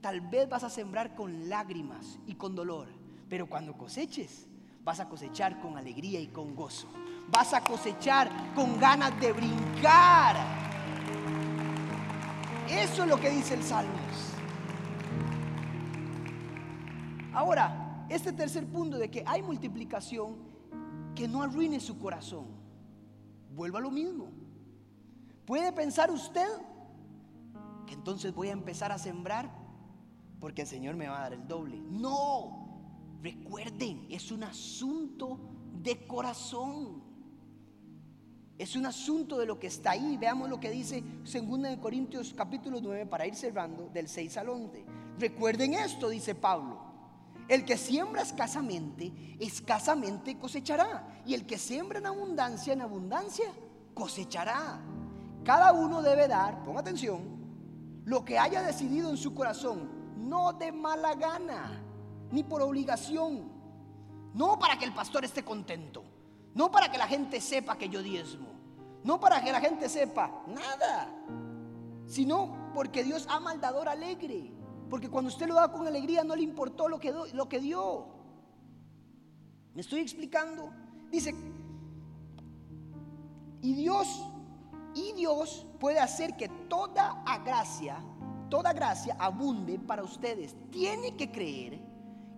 tal 0.00 0.22
vez 0.22 0.48
vas 0.48 0.64
a 0.64 0.70
sembrar 0.70 1.14
con 1.14 1.48
lágrimas 1.48 2.18
y 2.26 2.34
con 2.34 2.56
dolor, 2.56 2.88
pero 3.28 3.48
cuando 3.48 3.78
coseches, 3.78 4.48
vas 4.82 4.98
a 4.98 5.08
cosechar 5.08 5.60
con 5.60 5.78
alegría 5.78 6.20
y 6.20 6.26
con 6.26 6.56
gozo. 6.56 6.88
Vas 7.30 7.54
a 7.54 7.62
cosechar 7.62 8.28
con 8.56 8.80
ganas 8.80 9.18
de 9.20 9.32
brincar. 9.32 10.36
Eso 12.68 13.04
es 13.04 13.08
lo 13.08 13.20
que 13.20 13.30
dice 13.30 13.54
el 13.54 13.62
Salmos. 13.62 14.32
Ahora, 17.32 18.04
este 18.08 18.32
tercer 18.32 18.66
punto 18.66 18.98
de 18.98 19.10
que 19.10 19.22
hay 19.24 19.42
multiplicación 19.42 20.45
que 21.16 21.26
no 21.26 21.42
arruine 21.42 21.80
su 21.80 21.98
corazón. 21.98 22.46
Vuelva 23.56 23.80
a 23.80 23.82
lo 23.82 23.90
mismo. 23.90 24.28
¿Puede 25.44 25.72
pensar 25.72 26.12
usted 26.12 26.46
que 27.86 27.94
entonces 27.94 28.32
voy 28.32 28.48
a 28.48 28.52
empezar 28.52 28.92
a 28.92 28.98
sembrar 28.98 29.50
porque 30.38 30.62
el 30.62 30.68
Señor 30.68 30.94
me 30.94 31.08
va 31.08 31.18
a 31.18 31.22
dar 31.22 31.32
el 31.32 31.48
doble? 31.48 31.80
No, 31.80 33.18
recuerden, 33.22 34.06
es 34.10 34.30
un 34.30 34.44
asunto 34.44 35.40
de 35.82 36.06
corazón. 36.06 37.02
Es 38.58 38.74
un 38.74 38.86
asunto 38.86 39.38
de 39.38 39.46
lo 39.46 39.58
que 39.58 39.66
está 39.66 39.92
ahí. 39.92 40.16
Veamos 40.16 40.48
lo 40.48 40.60
que 40.60 40.70
dice 40.70 41.02
2 41.02 41.76
Corintios 41.78 42.32
capítulo 42.34 42.80
9 42.80 43.06
para 43.06 43.26
ir 43.26 43.34
cerrando 43.34 43.88
del 43.88 44.08
6 44.08 44.36
al 44.36 44.48
11. 44.48 44.84
Recuerden 45.18 45.74
esto, 45.74 46.08
dice 46.08 46.34
Pablo. 46.34 46.85
El 47.48 47.64
que 47.64 47.76
siembra 47.76 48.22
escasamente, 48.22 49.36
escasamente 49.38 50.38
cosechará. 50.38 51.22
Y 51.24 51.34
el 51.34 51.46
que 51.46 51.58
siembra 51.58 51.98
en 51.98 52.06
abundancia, 52.06 52.72
en 52.72 52.82
abundancia, 52.82 53.46
cosechará. 53.94 54.80
Cada 55.44 55.72
uno 55.72 56.02
debe 56.02 56.26
dar, 56.26 56.62
ponga 56.64 56.80
atención, 56.80 57.22
lo 58.04 58.24
que 58.24 58.38
haya 58.38 58.62
decidido 58.62 59.10
en 59.10 59.16
su 59.16 59.34
corazón, 59.34 59.88
no 60.16 60.52
de 60.52 60.72
mala 60.72 61.14
gana, 61.14 61.82
ni 62.30 62.42
por 62.42 62.62
obligación, 62.62 63.50
no 64.34 64.58
para 64.58 64.78
que 64.78 64.84
el 64.84 64.92
pastor 64.92 65.24
esté 65.24 65.44
contento, 65.44 66.04
no 66.54 66.70
para 66.70 66.90
que 66.90 66.98
la 66.98 67.06
gente 67.06 67.40
sepa 67.40 67.78
que 67.78 67.88
yo 67.88 68.02
diezmo, 68.02 68.48
no 69.04 69.20
para 69.20 69.42
que 69.42 69.52
la 69.52 69.60
gente 69.60 69.88
sepa 69.88 70.42
nada, 70.48 71.08
sino 72.06 72.70
porque 72.74 73.04
Dios 73.04 73.26
ama 73.28 73.52
al 73.52 73.60
dador 73.60 73.88
alegre. 73.88 74.52
Porque 74.88 75.08
cuando 75.08 75.28
usted 75.28 75.46
lo 75.46 75.54
da 75.54 75.70
con 75.70 75.86
alegría 75.86 76.22
no 76.24 76.36
le 76.36 76.42
importó 76.42 76.88
lo 76.88 76.98
que, 76.98 77.12
lo 77.32 77.48
que 77.48 77.60
dio. 77.60 78.06
¿Me 79.74 79.80
estoy 79.80 80.00
explicando? 80.00 80.70
Dice, 81.10 81.34
y 83.62 83.74
Dios, 83.74 84.08
y 84.94 85.12
Dios 85.12 85.66
puede 85.78 85.98
hacer 85.98 86.36
que 86.36 86.48
toda 86.48 87.22
gracia, 87.44 87.98
toda 88.48 88.72
gracia 88.72 89.16
abunde 89.18 89.78
para 89.78 90.02
ustedes. 90.02 90.54
Tiene 90.70 91.16
que 91.16 91.30
creer 91.30 91.80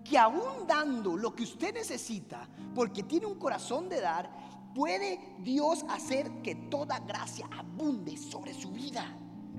que 0.02 0.16
aún 0.16 0.66
dando 0.66 1.16
lo 1.16 1.34
que 1.34 1.42
usted 1.42 1.74
necesita, 1.74 2.48
porque 2.74 3.02
tiene 3.02 3.26
un 3.26 3.38
corazón 3.38 3.88
de 3.88 4.00
dar, 4.00 4.30
puede 4.74 5.36
Dios 5.40 5.84
hacer 5.90 6.30
que 6.42 6.54
toda 6.54 6.98
gracia 7.00 7.48
abunde 7.56 8.16
sobre 8.16 8.54
su 8.54 8.70
vida. 8.70 9.04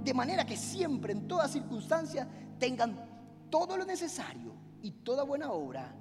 De 0.03 0.13
manera 0.13 0.45
que 0.45 0.57
siempre, 0.57 1.13
en 1.13 1.27
toda 1.27 1.47
circunstancia, 1.47 2.27
tengan 2.59 2.99
todo 3.49 3.77
lo 3.77 3.85
necesario 3.85 4.53
y 4.81 4.91
toda 4.91 5.23
buena 5.23 5.51
obra 5.51 5.95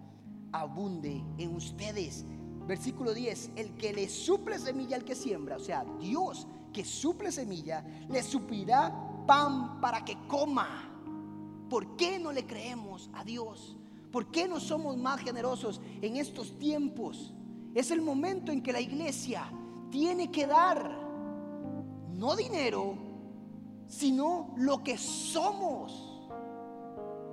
abunde 0.52 1.22
en 1.38 1.54
ustedes. 1.54 2.24
Versículo 2.66 3.14
10, 3.14 3.52
el 3.56 3.74
que 3.76 3.92
le 3.92 4.08
suple 4.08 4.58
semilla 4.58 4.96
al 4.96 5.04
que 5.04 5.14
siembra, 5.14 5.56
o 5.56 5.60
sea, 5.60 5.84
Dios 5.98 6.46
que 6.72 6.84
suple 6.84 7.32
semilla, 7.32 7.82
le 8.10 8.22
suplirá 8.22 8.92
pan 9.26 9.80
para 9.80 10.04
que 10.04 10.18
coma. 10.26 10.84
¿Por 11.70 11.96
qué 11.96 12.18
no 12.18 12.32
le 12.32 12.46
creemos 12.46 13.08
a 13.14 13.24
Dios? 13.24 13.76
¿Por 14.12 14.30
qué 14.30 14.48
no 14.48 14.60
somos 14.60 14.96
más 14.96 15.20
generosos 15.20 15.80
en 16.02 16.16
estos 16.16 16.58
tiempos? 16.58 17.32
Es 17.74 17.90
el 17.90 18.02
momento 18.02 18.52
en 18.52 18.62
que 18.62 18.72
la 18.72 18.80
iglesia 18.80 19.50
tiene 19.90 20.30
que 20.30 20.46
dar, 20.46 20.90
no 22.12 22.36
dinero, 22.36 22.96
sino 23.86 24.54
lo 24.56 24.82
que 24.82 24.98
somos 24.98 26.17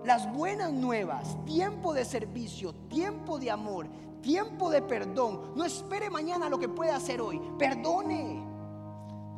las 0.05 0.31
buenas 0.31 0.71
nuevas, 0.71 1.35
tiempo 1.45 1.93
de 1.93 2.05
servicio, 2.05 2.73
tiempo 2.87 3.39
de 3.39 3.51
amor, 3.51 3.87
tiempo 4.21 4.69
de 4.69 4.81
perdón. 4.81 5.53
No 5.55 5.65
espere 5.65 6.09
mañana 6.09 6.49
lo 6.49 6.59
que 6.59 6.69
puede 6.69 6.91
hacer 6.91 7.21
hoy. 7.21 7.41
Perdone. 7.57 8.43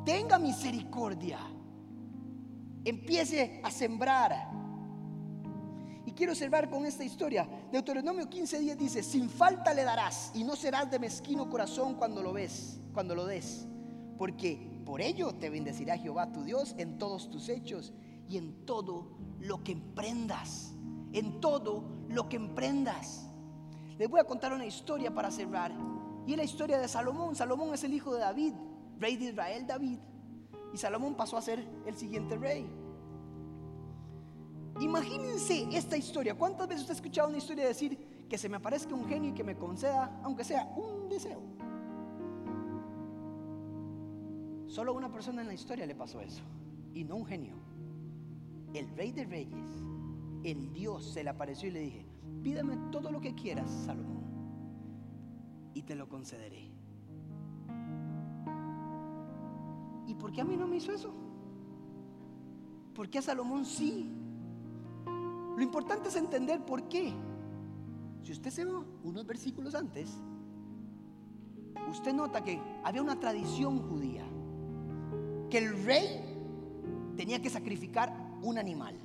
Tenga 0.06 0.38
misericordia. 0.40 1.40
Empiece 2.84 3.62
a 3.64 3.72
sembrar. 3.72 4.50
Y 6.06 6.12
quiero 6.14 6.32
observar 6.32 6.70
con 6.70 6.86
esta 6.86 7.04
historia. 7.04 7.48
Deuteronomio 7.72 8.30
15:10 8.30 8.76
dice, 8.78 9.04
sin 9.04 9.30
falta 9.30 9.74
le 9.74 9.84
darás 9.84 10.32
y 10.34 10.44
no 10.44 10.56
serás 10.56 10.90
de 10.90 11.00
mezquino 11.00 11.50
corazón 11.50 11.96
cuando 11.96 12.24
lo 12.24 12.34
ves, 12.34 12.80
cuando 12.94 13.16
lo 13.16 13.26
des. 13.26 13.68
Porque 14.18 14.82
por 14.86 15.02
ello 15.02 15.34
te 15.34 15.50
bendecirá 15.50 15.98
Jehová 15.98 16.32
tu 16.32 16.44
Dios 16.44 16.76
en 16.78 16.98
todos 16.98 17.30
tus 17.30 17.50
hechos 17.50 17.94
y 18.30 18.38
en 18.38 18.66
todo 18.66 19.08
lo 19.40 19.64
que 19.64 19.72
emprendas. 19.74 20.74
En 21.14 21.40
todo 21.40 21.84
lo 22.10 22.28
que 22.28 22.36
emprendas. 22.36 23.28
Les 23.98 24.10
voy 24.10 24.20
a 24.20 24.26
contar 24.26 24.54
una 24.54 24.66
historia 24.66 25.14
para 25.14 25.32
cerrar. 25.32 25.74
Y 26.26 26.32
es 26.32 26.38
la 26.38 26.44
historia 26.44 26.78
de 26.78 26.88
Salomón. 26.88 27.36
Salomón 27.36 27.74
es 27.74 27.84
el 27.84 27.94
hijo 27.94 28.14
de 28.14 28.20
David, 28.20 28.54
rey 29.00 29.16
de 29.16 29.26
Israel 29.26 29.66
David. 29.66 30.00
Y 30.74 30.78
Salomón 30.78 31.16
pasó 31.16 31.38
a 31.38 31.42
ser 31.42 31.66
el 31.86 31.96
siguiente 31.96 32.36
rey. 32.36 32.68
Imagínense 34.80 35.68
esta 35.72 35.98
historia. 35.98 36.36
¿Cuántas 36.36 36.68
veces 36.68 36.82
usted 36.82 36.94
ha 36.94 36.98
escuchado 36.98 37.30
una 37.30 37.38
historia 37.38 37.66
decir 37.66 37.98
que 38.30 38.38
se 38.38 38.50
me 38.50 38.58
aparezca 38.58 38.94
un 38.94 39.08
genio 39.08 39.32
y 39.32 39.34
que 39.34 39.44
me 39.44 39.56
conceda, 39.56 40.20
aunque 40.24 40.44
sea 40.44 40.66
un 40.76 41.10
deseo? 41.10 41.42
Solo 44.68 44.92
a 44.92 44.96
una 44.96 45.12
persona 45.12 45.42
en 45.42 45.48
la 45.48 45.54
historia 45.54 45.86
le 45.86 45.96
pasó 45.96 46.20
eso. 46.20 46.44
Y 46.94 47.06
no 47.06 47.16
un 47.16 47.26
genio 47.26 47.56
el 48.74 48.90
rey 48.96 49.12
de 49.12 49.26
reyes, 49.26 49.68
el 50.44 50.72
Dios 50.74 51.06
se 51.06 51.24
le 51.24 51.30
apareció 51.30 51.70
y 51.70 51.72
le 51.72 51.80
dije, 51.82 52.06
pídame 52.44 52.78
todo 52.92 53.12
lo 53.12 53.20
que 53.20 53.34
quieras, 53.34 53.70
Salomón, 53.86 54.24
y 55.74 55.82
te 55.84 55.96
lo 55.96 56.08
concederé. 56.08 56.72
¿Y 60.08 60.14
por 60.16 60.32
qué 60.32 60.42
a 60.42 60.46
mí 60.46 60.56
no 60.56 60.68
me 60.68 60.78
hizo 60.78 60.92
eso? 60.92 61.14
¿Por 62.94 63.10
qué 63.10 63.20
a 63.20 63.22
Salomón 63.22 63.66
sí? 63.66 64.10
Lo 65.06 65.62
importante 65.62 66.10
es 66.10 66.16
entender 66.16 66.64
por 66.66 66.88
qué. 66.88 67.14
Si 68.24 68.32
usted 68.32 68.52
se 68.52 68.66
va 68.66 68.84
unos 69.04 69.26
versículos 69.26 69.76
antes, 69.76 70.18
usted 71.90 72.14
nota 72.14 72.44
que 72.44 72.60
había 72.84 73.02
una 73.02 73.20
tradición 73.20 73.80
judía, 73.80 74.26
que 75.50 75.58
el 75.58 75.84
rey 75.84 76.22
tenía 77.16 77.42
que 77.42 77.50
sacrificar 77.50 78.27
un 78.42 78.58
animal 78.58 78.96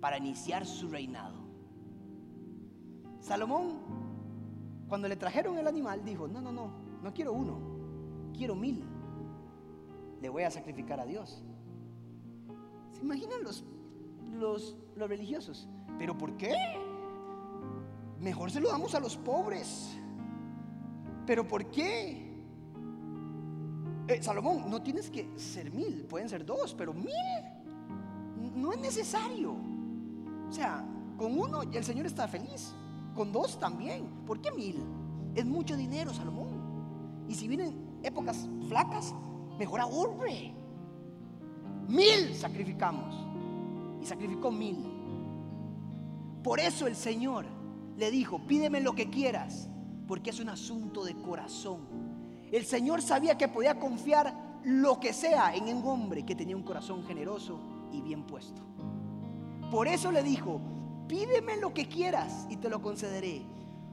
para 0.00 0.18
iniciar 0.18 0.66
su 0.66 0.88
reinado. 0.88 1.34
Salomón, 3.20 3.78
cuando 4.88 5.08
le 5.08 5.16
trajeron 5.16 5.56
el 5.58 5.66
animal, 5.66 6.04
dijo, 6.04 6.28
no, 6.28 6.40
no, 6.40 6.52
no, 6.52 6.70
no 7.02 7.14
quiero 7.14 7.32
uno, 7.32 7.58
quiero 8.36 8.54
mil. 8.54 8.84
Le 10.20 10.28
voy 10.28 10.42
a 10.42 10.50
sacrificar 10.50 11.00
a 11.00 11.06
Dios. 11.06 11.42
¿Se 12.90 13.00
imaginan 13.00 13.42
los, 13.42 13.64
los, 14.32 14.76
los 14.94 15.08
religiosos? 15.08 15.68
¿Pero 15.98 16.16
por 16.16 16.36
qué? 16.36 16.54
Mejor 18.20 18.50
se 18.50 18.60
lo 18.60 18.68
damos 18.68 18.94
a 18.94 19.00
los 19.00 19.16
pobres. 19.16 19.98
¿Pero 21.26 21.48
por 21.48 21.70
qué? 21.70 22.30
Eh, 24.08 24.22
Salomón, 24.22 24.68
no 24.68 24.82
tienes 24.82 25.08
que 25.08 25.30
ser 25.38 25.70
mil, 25.70 26.04
pueden 26.04 26.28
ser 26.28 26.44
dos, 26.44 26.74
pero 26.74 26.92
mil 26.92 27.12
no 28.64 28.72
es 28.72 28.80
necesario. 28.80 29.54
O 30.48 30.52
sea, 30.52 30.84
con 31.16 31.38
uno 31.38 31.62
el 31.62 31.84
Señor 31.84 32.06
está 32.06 32.26
feliz, 32.26 32.72
con 33.14 33.30
dos 33.30 33.58
también. 33.60 34.06
¿Por 34.26 34.40
qué 34.40 34.50
mil? 34.50 34.82
Es 35.34 35.44
mucho 35.44 35.76
dinero, 35.76 36.12
Salomón. 36.12 37.24
Y 37.28 37.34
si 37.34 37.46
vienen 37.46 37.98
épocas 38.02 38.48
flacas, 38.68 39.14
mejor 39.58 39.80
ahorre. 39.80 40.54
Mil 41.88 42.34
sacrificamos. 42.34 43.14
Y 44.00 44.06
sacrificó 44.06 44.50
mil. 44.50 44.90
Por 46.42 46.58
eso 46.58 46.86
el 46.86 46.96
Señor 46.96 47.46
le 47.96 48.10
dijo, 48.10 48.40
pídeme 48.46 48.80
lo 48.80 48.94
que 48.94 49.10
quieras, 49.10 49.68
porque 50.06 50.30
es 50.30 50.40
un 50.40 50.48
asunto 50.48 51.04
de 51.04 51.14
corazón. 51.14 51.80
El 52.50 52.64
Señor 52.64 53.02
sabía 53.02 53.36
que 53.36 53.48
podía 53.48 53.78
confiar 53.78 54.60
lo 54.64 54.98
que 55.00 55.12
sea 55.12 55.54
en 55.54 55.64
un 55.64 55.86
hombre 55.86 56.24
que 56.24 56.34
tenía 56.34 56.56
un 56.56 56.62
corazón 56.62 57.04
generoso 57.04 57.73
y 57.94 58.02
bien 58.02 58.24
puesto. 58.24 58.62
Por 59.70 59.88
eso 59.88 60.12
le 60.12 60.22
dijo, 60.22 60.60
pídeme 61.08 61.56
lo 61.56 61.72
que 61.72 61.88
quieras 61.88 62.46
y 62.50 62.56
te 62.56 62.68
lo 62.68 62.82
concederé. 62.82 63.42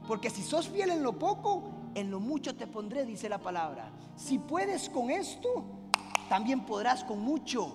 Porque 0.06 0.30
si 0.30 0.42
sos 0.42 0.68
fiel 0.68 0.90
en 0.90 1.02
lo 1.02 1.18
poco, 1.18 1.62
en 1.94 2.10
lo 2.10 2.20
mucho 2.20 2.54
te 2.54 2.66
pondré, 2.66 3.04
dice 3.06 3.28
la 3.28 3.38
palabra. 3.38 3.90
Si 4.16 4.38
puedes 4.38 4.88
con 4.88 5.10
esto, 5.10 5.64
también 6.28 6.64
podrás 6.64 7.04
con 7.04 7.20
mucho. 7.20 7.72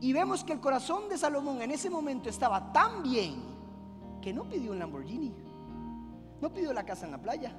Y 0.00 0.12
vemos 0.12 0.44
que 0.44 0.52
el 0.52 0.60
corazón 0.60 1.08
de 1.08 1.18
Salomón 1.18 1.60
en 1.62 1.70
ese 1.70 1.90
momento 1.90 2.28
estaba 2.28 2.72
tan 2.72 3.02
bien 3.02 3.42
que 4.20 4.32
no 4.32 4.44
pidió 4.44 4.72
un 4.72 4.78
Lamborghini, 4.78 5.34
no 6.40 6.52
pidió 6.52 6.72
la 6.72 6.84
casa 6.84 7.06
en 7.06 7.12
la 7.12 7.18
playa. 7.18 7.52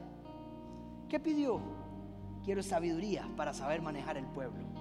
¿Qué 1.09 1.20
pidió? 1.20 1.59
Quiero 2.43 2.63
sabiduría 2.63 3.28
para 3.36 3.53
saber 3.53 3.82
manejar 3.82 4.17
el 4.17 4.26
pueblo. 4.26 4.78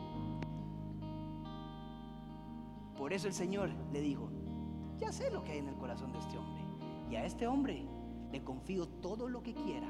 Por 2.98 3.12
eso 3.12 3.28
el 3.28 3.34
Señor 3.34 3.70
le 3.92 4.00
dijo, 4.00 4.28
ya 4.98 5.12
sé 5.12 5.30
lo 5.30 5.44
que 5.44 5.52
hay 5.52 5.58
en 5.58 5.68
el 5.68 5.76
corazón 5.76 6.12
de 6.12 6.18
este 6.18 6.36
hombre. 6.36 6.62
Y 7.08 7.14
a 7.14 7.24
este 7.24 7.46
hombre 7.46 7.86
le 8.32 8.42
confío 8.42 8.88
todo 8.88 9.28
lo 9.28 9.42
que 9.42 9.54
quiera, 9.54 9.86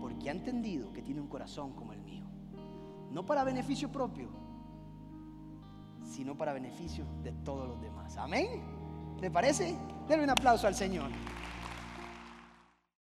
porque 0.00 0.30
ha 0.30 0.32
entendido 0.32 0.92
que 0.92 1.02
tiene 1.02 1.20
un 1.20 1.26
corazón 1.26 1.72
como 1.72 1.92
el 1.92 2.00
mío. 2.00 2.24
No 3.10 3.26
para 3.26 3.42
beneficio 3.42 3.90
propio, 3.90 4.28
sino 6.04 6.36
para 6.36 6.52
beneficio 6.52 7.04
de 7.22 7.32
todos 7.32 7.68
los 7.68 7.80
demás. 7.80 8.16
Amén. 8.16 8.62
¿Le 9.20 9.30
parece? 9.30 9.76
Denle 10.08 10.24
un 10.24 10.30
aplauso 10.30 10.66
al 10.66 10.74
Señor. 10.74 11.10